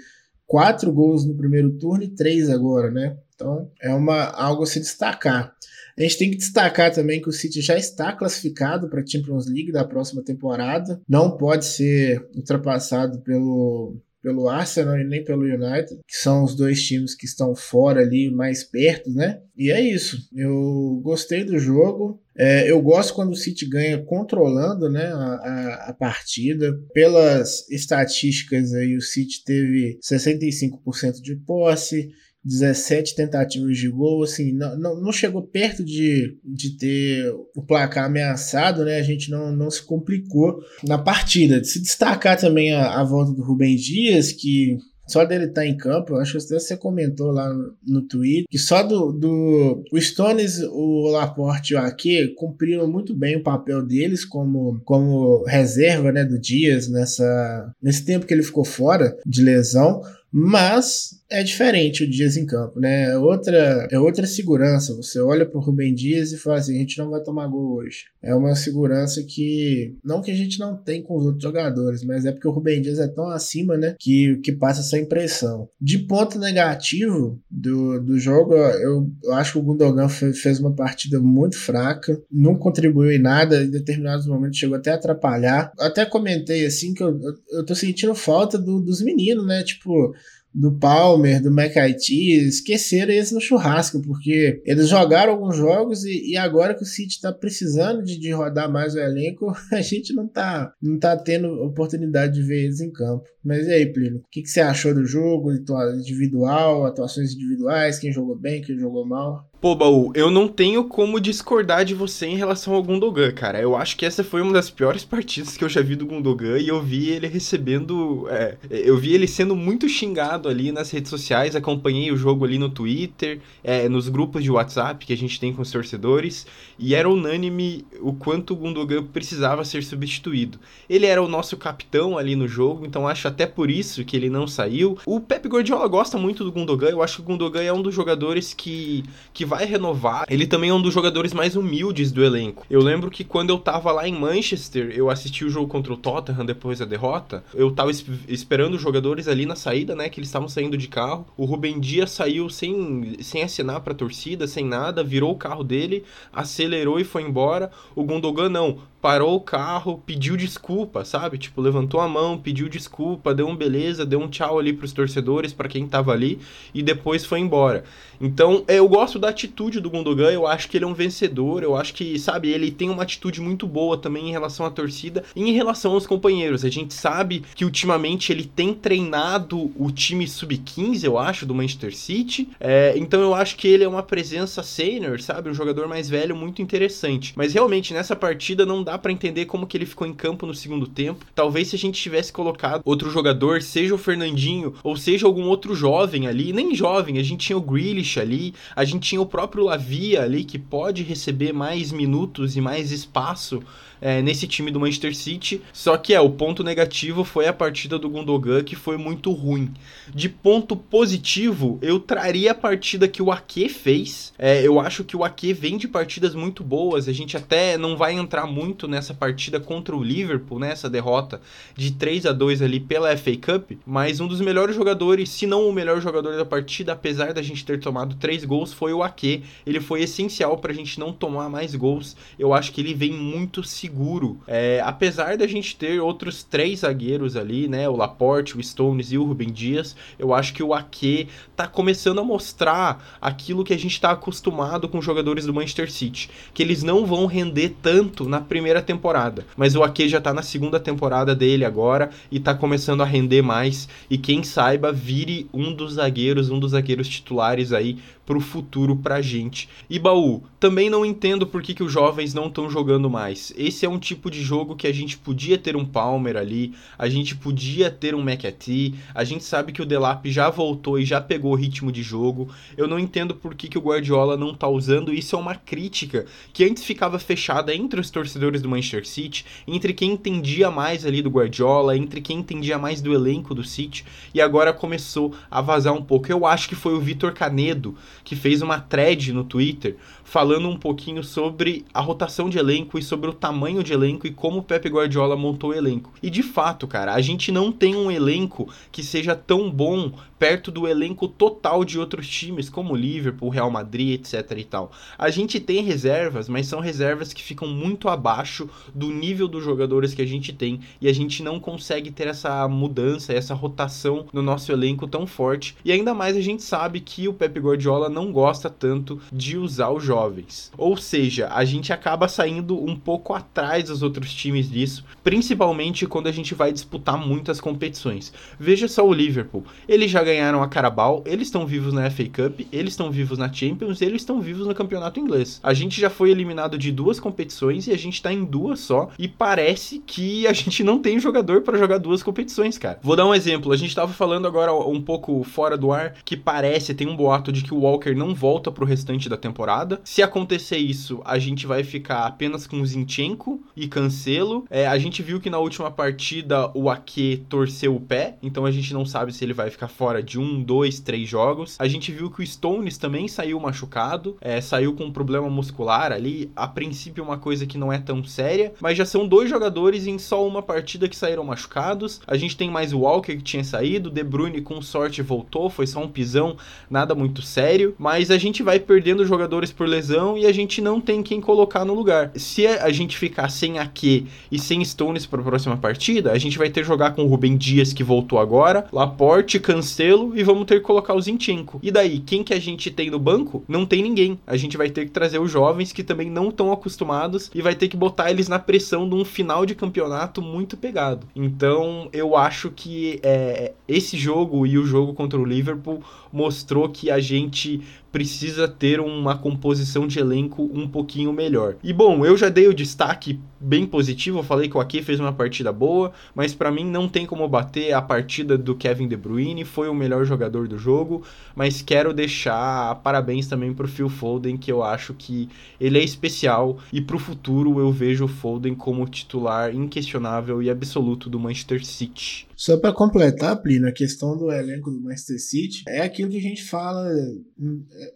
quatro 0.47 0.91
gols 0.91 1.25
no 1.25 1.35
primeiro 1.35 1.71
turno 1.77 2.03
e 2.03 2.09
três 2.09 2.49
agora, 2.49 2.89
né? 2.89 3.17
Então, 3.35 3.69
é 3.81 3.93
uma, 3.93 4.23
algo 4.31 4.63
a 4.63 4.65
se 4.65 4.79
destacar. 4.79 5.53
A 5.97 6.01
gente 6.01 6.17
tem 6.17 6.31
que 6.31 6.37
destacar 6.37 6.93
também 6.93 7.21
que 7.21 7.27
o 7.27 7.33
City 7.33 7.59
já 7.59 7.77
está 7.77 8.13
classificado 8.13 8.87
para 8.89 9.01
a 9.01 9.05
Champions 9.05 9.47
League 9.47 9.71
da 9.71 9.83
próxima 9.83 10.23
temporada. 10.23 11.01
Não 11.07 11.35
pode 11.35 11.65
ser 11.65 12.25
ultrapassado 12.33 13.19
pelo 13.19 13.97
pelo 14.21 14.49
Arsenal 14.49 14.99
e 14.99 15.03
nem 15.03 15.23
pelo 15.23 15.43
United, 15.43 15.99
que 16.07 16.15
são 16.15 16.43
os 16.43 16.55
dois 16.55 16.83
times 16.83 17.15
que 17.15 17.25
estão 17.25 17.55
fora 17.55 18.01
ali, 18.01 18.29
mais 18.29 18.63
perto, 18.63 19.09
né? 19.09 19.41
E 19.57 19.71
é 19.71 19.81
isso. 19.81 20.17
Eu 20.35 20.99
gostei 21.03 21.43
do 21.43 21.57
jogo. 21.57 22.21
É, 22.37 22.69
eu 22.69 22.81
gosto 22.81 23.13
quando 23.13 23.31
o 23.31 23.35
City 23.35 23.65
ganha 23.65 24.01
controlando 24.01 24.89
né, 24.89 25.07
a, 25.07 25.15
a, 25.15 25.89
a, 25.89 25.93
partida. 25.93 26.73
Pelas 26.93 27.69
estatísticas 27.69 28.73
aí, 28.73 28.95
o 28.95 29.01
City 29.01 29.43
teve 29.43 29.99
65% 30.01 31.21
de 31.21 31.35
posse, 31.35 32.09
17 32.43 33.15
tentativas 33.15 33.77
de 33.77 33.89
gol, 33.89 34.23
assim, 34.23 34.53
não, 34.53 34.99
não, 34.99 35.11
chegou 35.11 35.43
perto 35.43 35.83
de, 35.83 36.37
de 36.43 36.77
ter 36.77 37.33
o 37.55 37.61
placar 37.61 38.05
ameaçado, 38.05 38.85
né? 38.85 38.97
A 38.97 39.03
gente 39.03 39.29
não, 39.29 39.51
não 39.51 39.69
se 39.69 39.83
complicou 39.83 40.59
na 40.83 40.97
partida. 40.97 41.59
De 41.59 41.67
se 41.67 41.81
destacar 41.81 42.39
também 42.39 42.71
a, 42.71 42.99
a 42.99 43.03
volta 43.03 43.33
do 43.33 43.43
Rubem 43.43 43.75
Dias, 43.75 44.31
que 44.31 44.77
só 45.09 45.25
dele 45.25 45.45
estar 45.45 45.61
tá 45.61 45.67
em 45.67 45.75
campo, 45.75 46.15
acho 46.15 46.37
que 46.37 46.53
você 46.53 46.77
comentou 46.77 47.31
lá 47.31 47.51
no, 47.51 47.73
no 47.85 48.01
Twitter, 48.03 48.45
que 48.47 48.59
só 48.59 48.83
do, 48.83 49.11
do 49.11 49.83
o 49.91 49.99
Stones, 49.99 50.61
o 50.61 51.09
Laporte 51.09 51.73
e 51.73 51.75
o 51.75 51.79
Ake 51.79 52.35
cumpriram 52.35 52.87
muito 52.87 53.15
bem 53.15 53.35
o 53.35 53.43
papel 53.43 53.83
deles 53.83 54.23
como, 54.23 54.79
como 54.85 55.43
reserva 55.45 56.11
né, 56.11 56.23
do 56.23 56.39
Dias 56.39 56.87
nessa, 56.87 57.73
nesse 57.81 58.05
tempo 58.05 58.25
que 58.25 58.33
ele 58.33 58.43
ficou 58.43 58.63
fora 58.63 59.17
de 59.25 59.41
lesão. 59.41 60.01
Mas 60.31 61.19
é 61.29 61.43
diferente 61.43 62.03
o 62.03 62.09
Dias 62.09 62.35
em 62.35 62.45
campo, 62.45 62.79
né? 62.79 63.11
É 63.11 63.17
outra, 63.17 63.87
é 63.91 63.99
outra 63.99 64.25
segurança. 64.25 64.95
Você 64.95 65.19
olha 65.19 65.45
para 65.45 65.59
o 65.59 65.61
Rubem 65.61 65.93
Dias 65.93 66.31
e 66.31 66.37
fala 66.37 66.57
assim: 66.57 66.75
a 66.75 66.79
gente 66.79 66.97
não 66.97 67.09
vai 67.09 67.21
tomar 67.21 67.47
gol 67.47 67.77
hoje. 67.77 68.05
É 68.21 68.33
uma 68.33 68.55
segurança 68.55 69.23
que, 69.23 69.95
não 70.03 70.21
que 70.21 70.31
a 70.31 70.35
gente 70.35 70.59
não 70.59 70.75
tem 70.75 71.01
com 71.01 71.15
os 71.15 71.25
outros 71.25 71.43
jogadores, 71.43 72.03
mas 72.03 72.25
é 72.25 72.31
porque 72.31 72.47
o 72.47 72.51
Rubem 72.51 72.81
Dias 72.81 72.99
é 72.99 73.07
tão 73.07 73.27
acima, 73.27 73.77
né? 73.77 73.95
Que, 73.99 74.37
que 74.37 74.51
passa 74.51 74.81
essa 74.81 74.97
impressão. 74.97 75.69
De 75.79 75.99
ponto 75.99 76.39
negativo 76.39 77.39
do, 77.49 77.99
do 77.99 78.19
jogo, 78.19 78.55
eu, 78.55 79.09
eu 79.23 79.33
acho 79.33 79.53
que 79.53 79.59
o 79.59 79.63
Gundogan 79.63 80.09
fez 80.09 80.59
uma 80.59 80.73
partida 80.73 81.19
muito 81.19 81.57
fraca, 81.57 82.19
não 82.31 82.55
contribuiu 82.55 83.11
em 83.11 83.21
nada, 83.21 83.63
em 83.63 83.69
determinados 83.69 84.25
momentos 84.25 84.57
chegou 84.57 84.77
até 84.77 84.91
a 84.91 84.95
atrapalhar. 84.95 85.71
Até 85.79 86.05
comentei 86.05 86.65
assim 86.65 86.93
que 86.93 87.03
eu, 87.03 87.19
eu, 87.21 87.33
eu 87.51 87.65
tô 87.65 87.75
sentindo 87.75 88.15
falta 88.15 88.57
do, 88.57 88.79
dos 88.79 89.01
meninos, 89.01 89.45
né? 89.45 89.63
Tipo, 89.63 90.13
do 90.53 90.71
Palmer, 90.71 91.41
do 91.41 91.49
McIT, 91.49 92.47
esqueceram 92.47 93.11
eles 93.11 93.31
no 93.31 93.39
churrasco, 93.39 94.01
porque 94.01 94.61
eles 94.65 94.89
jogaram 94.89 95.33
alguns 95.33 95.55
jogos 95.55 96.03
e, 96.03 96.31
e 96.31 96.37
agora 96.37 96.73
que 96.73 96.83
o 96.83 96.87
City 96.87 97.15
está 97.15 97.31
precisando 97.31 98.03
de, 98.03 98.17
de, 98.19 98.31
rodar 98.31 98.71
mais 98.71 98.95
o 98.95 98.99
elenco, 98.99 99.53
a 99.71 99.81
gente 99.81 100.13
não 100.13 100.27
tá, 100.27 100.73
não 100.81 100.97
tá 100.97 101.15
tendo 101.15 101.47
oportunidade 101.63 102.33
de 102.33 102.43
ver 102.43 102.63
eles 102.63 102.81
em 102.81 102.91
campo. 102.91 103.25
Mas 103.43 103.67
e 103.67 103.71
aí, 103.71 103.85
Plínio, 103.85 104.19
o 104.19 104.29
que, 104.29 104.41
que 104.41 104.49
você 104.49 104.61
achou 104.61 104.93
do 104.93 105.05
jogo 105.05 105.51
individual, 105.51 106.85
atuações 106.85 107.33
individuais, 107.33 107.99
quem 107.99 108.11
jogou 108.11 108.35
bem, 108.35 108.61
quem 108.61 108.77
jogou 108.77 109.05
mal? 109.05 109.48
Pô, 109.61 109.75
Baú, 109.75 110.13
eu 110.15 110.31
não 110.31 110.47
tenho 110.47 110.85
como 110.85 111.19
discordar 111.19 111.83
de 111.83 111.93
você 111.93 112.25
em 112.25 112.37
relação 112.37 112.73
ao 112.73 112.81
Gundogan, 112.81 113.29
cara. 113.33 113.59
Eu 113.59 113.75
acho 113.75 113.97
que 113.97 114.05
essa 114.05 114.23
foi 114.23 114.41
uma 114.41 114.53
das 114.53 114.69
piores 114.69 115.03
partidas 115.03 115.57
que 115.57 115.63
eu 115.65 115.67
já 115.67 115.81
vi 115.81 115.97
do 115.97 116.05
Gundogan 116.05 116.57
e 116.57 116.69
eu 116.69 116.81
vi 116.81 117.09
ele 117.09 117.27
recebendo. 117.27 118.25
É, 118.29 118.55
eu 118.69 118.97
vi 118.97 119.13
ele 119.13 119.27
sendo 119.27 119.57
muito 119.57 119.89
xingado 119.89 120.47
ali 120.47 120.71
nas 120.71 120.89
redes 120.91 121.09
sociais. 121.09 121.57
Acompanhei 121.57 122.09
o 122.09 122.15
jogo 122.15 122.45
ali 122.45 122.57
no 122.57 122.69
Twitter, 122.69 123.41
é, 123.61 123.89
nos 123.89 124.07
grupos 124.07 124.45
de 124.45 124.49
WhatsApp 124.49 125.05
que 125.05 125.11
a 125.11 125.17
gente 125.17 125.37
tem 125.37 125.53
com 125.53 125.61
os 125.61 125.69
torcedores, 125.69 126.47
e 126.77 126.95
era 126.95 127.09
unânime 127.09 127.85
o 127.99 128.13
quanto 128.13 128.53
o 128.53 128.55
Gundogan 128.55 129.03
precisava 129.03 129.65
ser 129.65 129.83
substituído. 129.83 130.57
Ele 130.89 131.05
era 131.05 131.21
o 131.21 131.27
nosso 131.27 131.57
capitão 131.57 132.17
ali 132.17 132.33
no 132.33 132.47
jogo, 132.47 132.85
então 132.85 133.05
acho 133.05 133.27
até 133.27 133.45
por 133.45 133.69
isso 133.69 134.05
que 134.05 134.15
ele 134.15 134.29
não 134.29 134.47
saiu. 134.47 134.97
O 135.05 135.19
Pep 135.19 135.49
Guardiola 135.49 135.87
gosta 135.89 136.17
muito 136.17 136.45
do 136.45 136.51
Gundogan, 136.53 136.91
eu 136.91 137.03
acho 137.03 137.17
que 137.17 137.23
o 137.23 137.25
Gundogan 137.25 137.61
é 137.61 137.73
um 137.73 137.81
dos 137.81 137.93
jogadores 137.93 138.53
que, 138.53 139.03
que 139.33 139.48
vai 139.49 139.65
renovar. 139.65 140.25
Ele 140.29 140.45
também 140.45 140.69
é 140.69 140.73
um 140.73 140.81
dos 140.81 140.93
jogadores 140.93 141.33
mais 141.33 141.55
humildes 141.55 142.11
do 142.11 142.23
elenco. 142.23 142.65
Eu 142.69 142.81
lembro 142.81 143.09
que 143.09 143.23
quando 143.23 143.49
eu 143.49 143.57
tava 143.57 143.91
lá 143.91 144.07
em 144.07 144.13
Manchester, 144.13 144.91
eu 144.95 145.09
assisti 145.09 145.43
o 145.43 145.49
jogo 145.49 145.67
contra 145.67 145.91
o 145.91 145.97
Tottenham 145.97 146.45
depois 146.45 146.79
da 146.79 146.85
derrota. 146.85 147.43
Eu 147.53 147.71
tava 147.71 147.89
es 147.89 148.05
esperando 148.27 148.75
os 148.75 148.81
jogadores 148.81 149.27
ali 149.27 149.45
na 149.45 149.55
saída, 149.55 149.95
né? 149.95 150.07
Que 150.07 150.19
eles 150.19 150.29
estavam 150.29 150.47
saindo 150.47 150.77
de 150.77 150.87
carro. 150.87 151.25
O 151.35 151.45
Rubem 151.45 151.79
Dias 151.79 152.11
saiu 152.11 152.49
sem, 152.49 153.17
sem 153.21 153.41
assinar 153.41 153.81
pra 153.81 153.93
torcida, 153.93 154.47
sem 154.47 154.63
nada, 154.63 155.03
virou 155.03 155.31
o 155.31 155.37
carro 155.37 155.63
dele, 155.63 156.03
acelerou 156.31 156.99
e 156.99 157.03
foi 157.03 157.23
embora. 157.23 157.71
O 157.95 158.03
Gundogan 158.03 158.49
não 158.49 158.77
parou 159.01 159.35
o 159.35 159.41
carro, 159.41 160.01
pediu 160.05 160.35
desculpa, 160.35 161.05
sabe? 161.05 161.37
Tipo, 161.37 161.61
levantou 161.61 161.99
a 161.99 162.07
mão, 162.07 162.37
pediu 162.37 162.67
desculpa, 162.67 163.33
deu 163.33 163.47
um 163.47 163.55
beleza, 163.55 164.05
deu 164.05 164.19
um 164.19 164.27
tchau 164.27 164.59
ali 164.59 164.73
pros 164.73 164.91
torcedores, 164.91 165.53
para 165.53 165.69
quem 165.69 165.87
tava 165.87 166.11
ali, 166.11 166.39
e 166.73 166.83
depois 166.83 167.25
foi 167.25 167.39
embora. 167.39 167.83
Então, 168.21 168.65
eu 168.67 168.87
gosto 168.87 169.17
da 169.17 169.29
atitude 169.29 169.79
do 169.79 169.89
Gundogan, 169.89 170.31
eu 170.31 170.45
acho 170.45 170.69
que 170.69 170.77
ele 170.77 170.83
é 170.83 170.87
um 170.87 170.93
vencedor, 170.93 171.63
eu 171.63 171.75
acho 171.75 171.93
que, 171.93 172.19
sabe, 172.19 172.49
ele 172.49 172.69
tem 172.69 172.89
uma 172.89 173.03
atitude 173.03 173.39
muito 173.39 173.65
boa 173.65 173.97
também 173.97 174.27
em 174.27 174.31
relação 174.31 174.65
à 174.65 174.69
torcida 174.69 175.23
e 175.33 175.41
em 175.41 175.53
relação 175.53 175.93
aos 175.93 176.05
companheiros. 176.05 176.65
A 176.65 176.69
gente 176.69 176.93
sabe 176.93 177.43
que 177.55 177.63
ultimamente 177.63 178.33
ele 178.33 178.43
tem 178.43 178.73
treinado 178.73 179.71
o 179.77 179.89
time 179.89 180.27
sub-15, 180.27 181.05
eu 181.05 181.17
acho, 181.17 181.45
do 181.45 181.55
Manchester 181.55 181.95
City, 181.95 182.49
é, 182.59 182.93
então 182.97 183.21
eu 183.21 183.33
acho 183.33 183.55
que 183.55 183.67
ele 183.67 183.85
é 183.85 183.87
uma 183.87 184.03
presença 184.03 184.61
sênior, 184.61 185.21
sabe? 185.21 185.49
Um 185.49 185.53
jogador 185.53 185.87
mais 185.87 186.09
velho 186.09 186.35
muito 186.35 186.61
interessante. 186.61 187.33
Mas 187.37 187.53
realmente, 187.53 187.93
nessa 187.93 188.15
partida 188.15 188.65
não 188.65 188.83
dá 188.89 188.97
para 188.97 189.11
entender 189.11 189.45
como 189.45 189.67
que 189.67 189.77
ele 189.77 189.85
ficou 189.85 190.07
em 190.07 190.13
campo 190.13 190.47
no 190.47 190.53
segundo 190.55 190.87
tempo. 190.87 191.23
Talvez 191.35 191.67
se 191.67 191.75
a 191.75 191.79
gente 191.79 192.01
tivesse 192.01 192.33
colocado 192.33 192.81
outro 192.83 193.11
jogador, 193.11 193.61
seja 193.61 193.93
o 193.93 193.99
Fernandinho 193.99 194.73
ou 194.83 194.97
seja 194.97 195.27
algum 195.27 195.43
outro 195.43 195.75
jovem 195.75 196.25
ali, 196.25 196.51
nem 196.51 196.73
jovem, 196.73 197.19
a 197.19 197.23
gente 197.23 197.45
tinha 197.45 197.57
o 197.57 197.61
Grealish 197.61 198.19
ali, 198.19 198.55
a 198.75 198.83
gente 198.83 199.07
tinha 199.09 199.21
o 199.21 199.27
próprio 199.27 199.63
Lavia 199.63 200.23
ali 200.23 200.43
que 200.43 200.57
pode 200.57 201.03
receber 201.03 201.53
mais 201.53 201.91
minutos 201.91 202.57
e 202.57 202.61
mais 202.61 202.91
espaço 202.91 203.61
é, 204.01 204.21
nesse 204.21 204.47
time 204.47 204.71
do 204.71 204.79
Manchester 204.79 205.15
City. 205.15 205.61
Só 205.73 205.97
que 205.97 206.13
é, 206.13 206.19
o 206.19 206.29
ponto 206.29 206.63
negativo 206.63 207.23
foi 207.23 207.47
a 207.47 207.53
partida 207.53 207.97
do 207.99 208.09
Gundogan, 208.09 208.63
que 208.63 208.75
foi 208.75 208.97
muito 208.97 209.31
ruim. 209.31 209.71
De 210.13 210.29
ponto 210.29 210.75
positivo, 210.75 211.77
eu 211.81 211.99
traria 211.99 212.51
a 212.51 212.55
partida 212.55 213.07
que 213.07 213.21
o 213.21 213.31
Ake 213.31 213.69
fez. 213.69 214.33
É, 214.37 214.65
eu 214.65 214.79
acho 214.79 215.03
que 215.03 215.15
o 215.15 215.23
Ake 215.23 215.53
vem 215.53 215.77
de 215.77 215.87
partidas 215.87 216.33
muito 216.33 216.63
boas. 216.63 217.07
A 217.07 217.13
gente 217.13 217.35
até 217.35 217.77
não 217.77 217.97
vai 217.97 218.13
entrar 218.13 218.45
muito 218.45 218.87
nessa 218.87 219.13
partida 219.13 219.59
contra 219.59 219.95
o 219.95 220.03
Liverpool, 220.03 220.59
nessa 220.59 220.87
né, 220.87 220.93
derrota 220.93 221.41
de 221.75 221.91
3 221.91 222.25
a 222.25 222.31
2 222.31 222.61
ali 222.61 222.79
pela 222.79 223.15
FA 223.15 223.31
Cup. 223.35 223.71
Mas 223.85 224.19
um 224.19 224.27
dos 224.27 224.41
melhores 224.41 224.75
jogadores, 224.75 225.29
se 225.29 225.45
não 225.45 225.67
o 225.67 225.73
melhor 225.73 226.01
jogador 226.01 226.35
da 226.35 226.45
partida, 226.45 226.93
apesar 226.93 227.33
da 227.33 227.41
gente 227.41 227.65
ter 227.65 227.79
tomado 227.79 228.15
3 228.15 228.45
gols, 228.45 228.73
foi 228.73 228.93
o 228.93 229.03
Ake. 229.03 229.43
Ele 229.65 229.79
foi 229.79 230.01
essencial 230.01 230.57
pra 230.57 230.73
gente 230.73 230.99
não 230.99 231.11
tomar 231.11 231.49
mais 231.49 231.75
gols. 231.75 232.15
Eu 232.37 232.53
acho 232.53 232.71
que 232.71 232.81
ele 232.81 232.93
vem 232.93 233.11
muito 233.11 233.63
seguro 233.63 233.88
seguro. 233.89 234.39
É, 234.47 234.81
apesar 234.85 235.35
da 235.35 235.47
gente 235.47 235.75
ter 235.75 235.99
outros 235.99 236.43
três 236.43 236.79
zagueiros 236.79 237.35
ali, 237.35 237.67
né? 237.67 237.89
O 237.89 237.95
Laporte, 237.95 238.55
o 238.55 238.63
Stones 238.63 239.11
e 239.11 239.17
o 239.17 239.23
Rubem 239.23 239.51
Dias, 239.51 239.95
eu 240.17 240.33
acho 240.33 240.53
que 240.53 240.61
o 240.61 240.73
Ake 240.73 241.27
tá 241.55 241.67
começando 241.67 242.19
a 242.19 242.23
mostrar 242.23 243.17
aquilo 243.19 243.63
que 243.63 243.73
a 243.73 243.77
gente 243.77 243.99
tá 243.99 244.11
acostumado 244.11 244.87
com 244.87 245.01
jogadores 245.01 245.45
do 245.45 245.53
Manchester 245.53 245.91
City, 245.91 246.29
que 246.53 246.61
eles 246.61 246.83
não 246.83 247.05
vão 247.05 247.25
render 247.25 247.75
tanto 247.81 248.29
na 248.29 248.39
primeira 248.39 248.81
temporada, 248.81 249.45
mas 249.57 249.75
o 249.75 249.83
Ake 249.83 250.07
já 250.07 250.21
tá 250.21 250.33
na 250.33 250.41
segunda 250.41 250.79
temporada 250.79 251.35
dele 251.35 251.65
agora 251.65 252.11
e 252.31 252.39
tá 252.39 252.53
começando 252.53 253.01
a 253.01 253.05
render 253.05 253.41
mais 253.41 253.89
e 254.09 254.17
quem 254.17 254.43
saiba 254.43 254.91
vire 254.91 255.49
um 255.53 255.73
dos 255.73 255.93
zagueiros, 255.93 256.49
um 256.49 256.59
dos 256.59 256.71
zagueiros 256.71 257.07
titulares 257.07 257.73
aí 257.73 257.97
pro 258.29 258.39
futuro 258.39 258.95
pra 258.95 259.23
gente. 259.23 259.67
E 259.89 259.97
baú, 259.97 260.43
também 260.59 260.87
não 260.87 261.03
entendo 261.03 261.47
por 261.47 261.63
que, 261.63 261.73
que 261.73 261.81
os 261.81 261.91
jovens 261.91 262.31
não 262.31 262.45
estão 262.45 262.69
jogando 262.69 263.09
mais. 263.09 263.51
Esse 263.57 263.87
é 263.87 263.89
um 263.89 263.97
tipo 263.97 264.29
de 264.29 264.43
jogo 264.43 264.75
que 264.75 264.85
a 264.85 264.93
gente 264.93 265.17
podia 265.17 265.57
ter 265.57 265.75
um 265.75 265.83
Palmer 265.83 266.37
ali, 266.37 266.75
a 266.95 267.09
gente 267.09 267.35
podia 267.35 267.89
ter 267.89 268.13
um 268.13 268.21
McAtee, 268.21 268.93
a 269.15 269.23
gente 269.23 269.43
sabe 269.43 269.71
que 269.71 269.81
o 269.81 269.85
Delap 269.85 270.29
já 270.29 270.47
voltou 270.47 270.99
e 270.99 271.05
já 271.05 271.19
pegou 271.19 271.53
o 271.53 271.55
ritmo 271.55 271.91
de 271.91 272.03
jogo. 272.03 272.49
Eu 272.77 272.87
não 272.87 272.99
entendo 272.99 273.33
por 273.33 273.55
que, 273.55 273.67
que 273.67 273.79
o 273.79 273.81
Guardiola 273.81 274.37
não 274.37 274.53
tá 274.53 274.67
usando. 274.67 275.11
Isso 275.11 275.35
é 275.35 275.39
uma 275.39 275.55
crítica 275.55 276.27
que 276.53 276.63
antes 276.63 276.83
ficava 276.83 277.17
fechada 277.17 277.73
entre 277.73 277.99
os 277.99 278.11
torcedores 278.11 278.61
do 278.61 278.69
Manchester 278.69 279.07
City, 279.07 279.43
entre 279.67 279.91
quem 279.91 280.11
entendia 280.11 280.69
mais 280.69 281.03
ali 281.03 281.23
do 281.23 281.31
Guardiola, 281.31 281.97
entre 281.97 282.21
quem 282.21 282.37
entendia 282.37 282.77
mais 282.77 283.01
do 283.01 283.11
elenco 283.11 283.55
do 283.55 283.63
City, 283.63 284.05
e 284.35 284.39
agora 284.39 284.71
começou 284.71 285.33
a 285.49 285.61
vazar 285.61 285.95
um 285.95 286.03
pouco. 286.03 286.31
Eu 286.31 286.45
acho 286.45 286.69
que 286.69 286.75
foi 286.75 286.93
o 286.93 286.99
Vitor 286.99 287.33
Canedo 287.33 287.97
que 288.29 288.35
fez 288.35 288.61
uma 288.61 288.79
thread 288.79 289.33
no 289.33 289.43
Twitter 289.43 289.97
falando 290.23 290.69
um 290.69 290.77
pouquinho 290.77 291.23
sobre 291.23 291.83
a 291.91 291.99
rotação 291.99 292.47
de 292.47 292.59
elenco 292.59 292.99
e 292.99 293.01
sobre 293.01 293.27
o 293.27 293.33
tamanho 293.33 293.83
de 293.83 293.91
elenco 293.91 294.27
e 294.27 294.31
como 294.31 294.59
o 294.59 294.63
Pepe 294.63 294.87
Guardiola 294.87 295.35
montou 295.35 295.71
o 295.71 295.73
elenco. 295.73 296.13
E 296.21 296.29
de 296.29 296.43
fato, 296.43 296.87
cara, 296.87 297.15
a 297.15 297.21
gente 297.21 297.51
não 297.51 297.71
tem 297.71 297.95
um 297.95 298.11
elenco 298.11 298.71
que 298.91 299.01
seja 299.01 299.35
tão 299.35 299.71
bom 299.71 300.11
perto 300.37 300.71
do 300.71 300.87
elenco 300.87 301.27
total 301.27 301.83
de 301.83 301.99
outros 301.99 302.27
times, 302.27 302.69
como 302.69 302.93
o 302.93 302.95
Liverpool, 302.95 303.49
Real 303.49 303.69
Madrid, 303.69 304.19
etc 304.19 304.57
e 304.57 304.63
tal. 304.63 304.91
A 305.17 305.29
gente 305.29 305.59
tem 305.59 305.83
reservas, 305.83 306.47
mas 306.47 306.67
são 306.67 306.79
reservas 306.79 307.33
que 307.33 307.43
ficam 307.43 307.67
muito 307.67 308.07
abaixo 308.07 308.69
do 308.93 309.07
nível 309.07 309.47
dos 309.47 309.63
jogadores 309.63 310.13
que 310.13 310.21
a 310.21 310.27
gente 310.27 310.53
tem 310.53 310.79
e 311.01 311.07
a 311.07 311.13
gente 311.13 311.41
não 311.41 311.59
consegue 311.59 312.11
ter 312.11 312.27
essa 312.27 312.67
mudança, 312.67 313.33
essa 313.33 313.55
rotação 313.55 314.27
no 314.31 314.41
nosso 314.41 314.71
elenco 314.71 315.07
tão 315.07 315.25
forte. 315.25 315.75
E 315.83 315.91
ainda 315.91 316.13
mais 316.13 316.37
a 316.37 316.41
gente 316.41 316.61
sabe 316.61 317.01
que 317.01 317.27
o 317.27 317.33
Pepe 317.33 317.59
Guardiola 317.59 318.07
não 318.19 318.33
gosta 318.33 318.69
tanto 318.69 319.21
de 319.31 319.57
usar 319.57 319.91
os 319.91 320.03
jovens. 320.03 320.71
Ou 320.77 320.97
seja, 320.97 321.47
a 321.51 321.63
gente 321.63 321.93
acaba 321.93 322.27
saindo 322.27 322.77
um 322.77 322.95
pouco 322.95 323.33
atrás 323.33 323.85
dos 323.85 324.03
outros 324.03 324.33
times 324.33 324.69
disso, 324.69 325.05
principalmente 325.23 326.05
quando 326.05 326.27
a 326.27 326.31
gente 326.31 326.53
vai 326.53 326.73
disputar 326.73 327.17
muitas 327.17 327.61
competições. 327.61 328.33
Veja 328.59 328.89
só 328.89 329.07
o 329.07 329.13
Liverpool, 329.13 329.63
eles 329.87 330.11
já 330.11 330.21
ganharam 330.21 330.61
a 330.61 330.67
Carabao, 330.67 331.23
eles 331.25 331.47
estão 331.47 331.65
vivos 331.65 331.93
na 331.93 332.11
FA 332.11 332.25
Cup, 332.25 332.59
eles 332.73 332.93
estão 332.93 333.09
vivos 333.09 333.37
na 333.37 333.51
Champions, 333.51 334.01
eles 334.01 334.21
estão 334.21 334.41
vivos 334.41 334.67
no 334.67 334.75
campeonato 334.75 335.19
inglês. 335.19 335.61
A 335.63 335.73
gente 335.73 335.99
já 336.01 336.09
foi 336.09 336.31
eliminado 336.31 336.77
de 336.77 336.91
duas 336.91 337.21
competições 337.21 337.87
e 337.87 337.91
a 337.93 337.97
gente 337.97 338.21
tá 338.21 338.33
em 338.33 338.43
duas 338.43 338.81
só 338.81 339.09
e 339.17 339.29
parece 339.29 340.03
que 340.05 340.45
a 340.45 340.51
gente 340.51 340.83
não 340.83 340.99
tem 340.99 341.19
jogador 341.19 341.61
para 341.61 341.77
jogar 341.77 341.99
duas 341.99 342.21
competições, 342.21 342.77
cara. 342.77 342.99
Vou 343.01 343.15
dar 343.15 343.25
um 343.25 343.33
exemplo, 343.33 343.71
a 343.71 343.77
gente 343.77 343.95
tava 343.95 344.11
falando 344.11 344.45
agora 344.45 344.73
um 344.73 345.01
pouco 345.01 345.41
fora 345.43 345.77
do 345.77 345.93
ar 345.93 346.15
que 346.25 346.35
parece, 346.35 346.93
tem 346.93 347.07
um 347.07 347.15
boato 347.15 347.51
de 347.51 347.63
que 347.63 347.73
o 347.73 347.79
Walker 347.79 347.98
não 348.15 348.33
volta 348.33 348.71
pro 348.71 348.85
restante 348.85 349.29
da 349.29 349.37
temporada. 349.37 349.99
Se 350.03 350.21
acontecer 350.21 350.77
isso, 350.77 351.21
a 351.25 351.37
gente 351.37 351.67
vai 351.67 351.83
ficar 351.83 352.25
apenas 352.25 352.65
com 352.65 352.83
Zinchenko 352.85 353.61
e 353.75 353.87
Cancelo. 353.87 354.65
É, 354.69 354.87
a 354.87 354.97
gente 354.97 355.21
viu 355.21 355.39
que 355.39 355.49
na 355.49 355.59
última 355.59 355.91
partida 355.91 356.71
o 356.73 356.89
Ake 356.89 357.45
torceu 357.49 357.95
o 357.95 357.99
pé, 357.99 358.37
então 358.41 358.65
a 358.65 358.71
gente 358.71 358.93
não 358.93 359.05
sabe 359.05 359.33
se 359.33 359.43
ele 359.43 359.53
vai 359.53 359.69
ficar 359.69 359.87
fora 359.87 360.23
de 360.23 360.39
um, 360.39 360.61
dois, 360.61 360.99
três 360.99 361.27
jogos. 361.27 361.75
A 361.79 361.87
gente 361.87 362.11
viu 362.11 362.31
que 362.31 362.41
o 362.41 362.47
Stones 362.47 362.97
também 362.97 363.27
saiu 363.27 363.59
machucado, 363.59 364.37
é, 364.41 364.61
saiu 364.61 364.93
com 364.93 365.05
um 365.05 365.11
problema 365.11 365.49
muscular 365.49 366.11
ali. 366.11 366.51
A 366.55 366.67
princípio, 366.67 367.23
uma 367.23 367.37
coisa 367.37 367.65
que 367.65 367.77
não 367.77 367.91
é 367.91 367.97
tão 367.97 368.23
séria, 368.23 368.73
mas 368.79 368.97
já 368.97 369.05
são 369.05 369.27
dois 369.27 369.49
jogadores 369.49 370.07
em 370.07 370.17
só 370.17 370.45
uma 370.47 370.61
partida 370.61 371.07
que 371.07 371.15
saíram 371.15 371.43
machucados. 371.43 372.21
A 372.25 372.37
gente 372.37 372.57
tem 372.57 372.69
mais 372.69 372.93
o 372.93 372.99
Walker 372.99 373.35
que 373.35 373.43
tinha 373.43 373.63
saído, 373.63 374.09
De 374.09 374.23
Bruyne 374.23 374.61
com 374.61 374.81
sorte 374.81 375.21
voltou, 375.21 375.69
foi 375.69 375.87
só 375.87 376.01
um 376.01 376.07
pisão, 376.07 376.57
nada 376.89 377.13
muito 377.15 377.41
sério 377.41 377.88
mas 377.97 378.31
a 378.31 378.37
gente 378.37 378.61
vai 378.63 378.79
perdendo 378.79 379.25
jogadores 379.25 379.71
por 379.71 379.87
lesão 379.87 380.37
e 380.37 380.45
a 380.45 380.51
gente 380.51 380.81
não 380.81 380.99
tem 380.99 381.23
quem 381.23 381.41
colocar 381.41 381.85
no 381.85 381.93
lugar. 381.93 382.31
Se 382.35 382.67
a 382.67 382.91
gente 382.91 383.17
ficar 383.17 383.49
sem 383.49 383.79
Ake 383.79 384.27
e 384.51 384.59
sem 384.59 384.83
Stones 384.83 385.25
para 385.25 385.41
a 385.41 385.43
próxima 385.43 385.77
partida, 385.77 386.31
a 386.31 386.37
gente 386.37 386.57
vai 386.57 386.69
ter 386.69 386.81
que 386.81 386.87
jogar 386.87 387.11
com 387.11 387.23
o 387.23 387.27
Rubem 387.27 387.57
Dias 387.57 387.93
que 387.93 388.03
voltou 388.03 388.39
agora, 388.39 388.87
Laporte, 388.91 389.59
Cancelo 389.59 390.37
e 390.37 390.43
vamos 390.43 390.65
ter 390.65 390.79
que 390.79 390.85
colocar 390.85 391.13
o 391.13 391.21
Zinchenko. 391.21 391.79
E 391.83 391.91
daí, 391.91 392.19
quem 392.19 392.43
que 392.43 392.53
a 392.53 392.59
gente 392.59 392.89
tem 392.91 393.09
no 393.09 393.19
banco? 393.19 393.63
Não 393.67 393.85
tem 393.85 394.01
ninguém. 394.01 394.39
A 394.45 394.57
gente 394.57 394.77
vai 394.77 394.89
ter 394.89 395.05
que 395.05 395.11
trazer 395.11 395.39
os 395.39 395.51
jovens 395.51 395.91
que 395.91 396.03
também 396.03 396.29
não 396.29 396.49
estão 396.49 396.71
acostumados 396.71 397.51
e 397.53 397.61
vai 397.61 397.75
ter 397.75 397.87
que 397.87 397.97
botar 397.97 398.31
eles 398.31 398.47
na 398.47 398.59
pressão 398.59 399.07
de 399.07 399.15
um 399.15 399.25
final 399.25 399.65
de 399.65 399.75
campeonato 399.75 400.41
muito 400.41 400.77
pegado. 400.77 401.27
Então, 401.35 402.09
eu 402.13 402.35
acho 402.35 402.71
que 402.71 403.19
é, 403.23 403.73
esse 403.87 404.17
jogo 404.17 404.65
e 404.65 404.77
o 404.77 404.85
jogo 404.85 405.13
contra 405.13 405.39
o 405.39 405.45
Liverpool 405.45 406.01
mostrou 406.31 406.87
que 406.89 407.09
a 407.09 407.19
gente 407.19 407.78
be 407.79 407.85
precisa 408.11 408.67
ter 408.67 408.99
uma 408.99 409.37
composição 409.37 410.07
de 410.07 410.19
elenco 410.19 410.69
um 410.73 410.87
pouquinho 410.87 411.31
melhor. 411.31 411.75
E 411.83 411.93
bom, 411.93 412.25
eu 412.25 412.35
já 412.35 412.49
dei 412.49 412.67
o 412.67 412.73
destaque 412.73 413.39
bem 413.59 413.85
positivo, 413.85 414.39
eu 414.39 414.43
falei 414.43 414.69
que 414.69 414.77
o 414.77 414.79
Ake 414.79 415.01
fez 415.03 415.19
uma 415.19 415.33
partida 415.33 415.71
boa, 415.71 416.11
mas 416.33 416.53
para 416.53 416.71
mim 416.71 416.85
não 416.85 417.09
tem 417.09 417.25
como 417.25 417.47
bater 417.47 417.93
a 417.93 418.01
partida 418.01 418.57
do 418.57 418.75
Kevin 418.75 419.07
De 419.07 419.17
Bruyne, 419.17 419.65
foi 419.65 419.89
o 419.89 419.93
melhor 419.93 420.25
jogador 420.25 420.67
do 420.67 420.77
jogo, 420.77 421.23
mas 421.55 421.81
quero 421.81 422.13
deixar 422.13 422.95
parabéns 422.95 423.47
também 423.47 423.73
pro 423.73 423.87
Phil 423.87 424.09
Foden, 424.09 424.57
que 424.57 424.71
eu 424.71 424.83
acho 424.83 425.13
que 425.13 425.49
ele 425.79 425.99
é 425.99 426.03
especial 426.03 426.77
e 426.91 427.01
pro 427.01 427.19
futuro 427.19 427.79
eu 427.79 427.91
vejo 427.91 428.25
o 428.25 428.29
Foden 428.29 428.75
como 428.75 429.07
titular 429.07 429.75
inquestionável 429.75 430.63
e 430.63 430.69
absoluto 430.69 431.29
do 431.29 431.39
Manchester 431.39 431.85
City. 431.85 432.47
Só 432.59 432.75
para 432.75 432.91
completar, 432.91 433.55
Plino, 433.61 433.87
a 433.87 433.91
questão 433.91 434.37
do 434.37 434.51
elenco 434.51 434.91
do 434.91 434.99
Manchester 434.99 435.39
City 435.39 435.83
é 435.87 436.01
aquilo 436.01 436.29
que 436.29 436.37
a 436.37 436.41
gente 436.41 436.61
fala. 436.63 437.09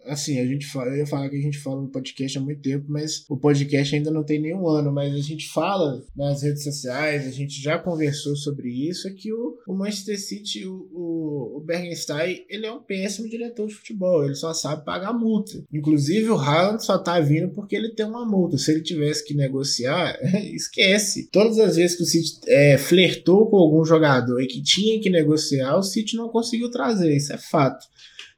Assim, 0.06 0.38
a 0.38 0.46
gente 0.46 0.66
fala, 0.66 0.90
eu 0.90 0.98
ia 0.98 1.06
falar 1.06 1.28
que 1.28 1.36
a 1.36 1.40
gente 1.40 1.58
fala 1.58 1.80
no 1.80 1.88
podcast 1.88 2.38
há 2.38 2.40
muito 2.40 2.62
tempo, 2.62 2.86
mas 2.88 3.24
o 3.28 3.36
podcast 3.36 3.94
ainda 3.94 4.10
não 4.10 4.22
tem 4.22 4.40
nenhum 4.40 4.66
ano. 4.68 4.92
Mas 4.92 5.14
a 5.14 5.20
gente 5.20 5.48
fala 5.48 6.04
nas 6.16 6.42
redes 6.42 6.64
sociais, 6.64 7.26
a 7.26 7.30
gente 7.30 7.60
já 7.60 7.78
conversou 7.78 8.36
sobre 8.36 8.68
isso. 8.68 9.08
É 9.08 9.12
que 9.12 9.32
o, 9.32 9.58
o 9.66 9.74
Manchester 9.74 10.20
City, 10.20 10.66
o, 10.66 10.88
o, 10.92 11.58
o 11.58 11.60
Bergenstein, 11.60 12.44
ele 12.48 12.66
é 12.66 12.72
um 12.72 12.82
péssimo 12.82 13.28
diretor 13.28 13.66
de 13.66 13.74
futebol. 13.74 14.24
Ele 14.24 14.34
só 14.34 14.52
sabe 14.52 14.84
pagar 14.84 15.12
multa. 15.12 15.64
Inclusive, 15.72 16.28
o 16.30 16.36
Haaland 16.36 16.84
só 16.84 16.98
tá 16.98 17.20
vindo 17.20 17.50
porque 17.50 17.76
ele 17.76 17.94
tem 17.94 18.06
uma 18.06 18.24
multa. 18.24 18.58
Se 18.58 18.70
ele 18.70 18.82
tivesse 18.82 19.24
que 19.24 19.34
negociar, 19.34 20.18
esquece. 20.54 21.28
Todas 21.30 21.58
as 21.58 21.76
vezes 21.76 21.96
que 21.96 22.02
o 22.02 22.06
City 22.06 22.40
é, 22.46 22.78
flertou 22.78 23.48
com 23.48 23.56
algum 23.56 23.84
jogador 23.84 24.40
e 24.40 24.46
que 24.46 24.62
tinha 24.62 25.00
que 25.00 25.10
negociar, 25.10 25.76
o 25.76 25.82
City 25.82 26.16
não 26.16 26.28
conseguiu 26.28 26.70
trazer, 26.70 27.14
isso 27.14 27.32
é 27.32 27.38
fato. 27.38 27.86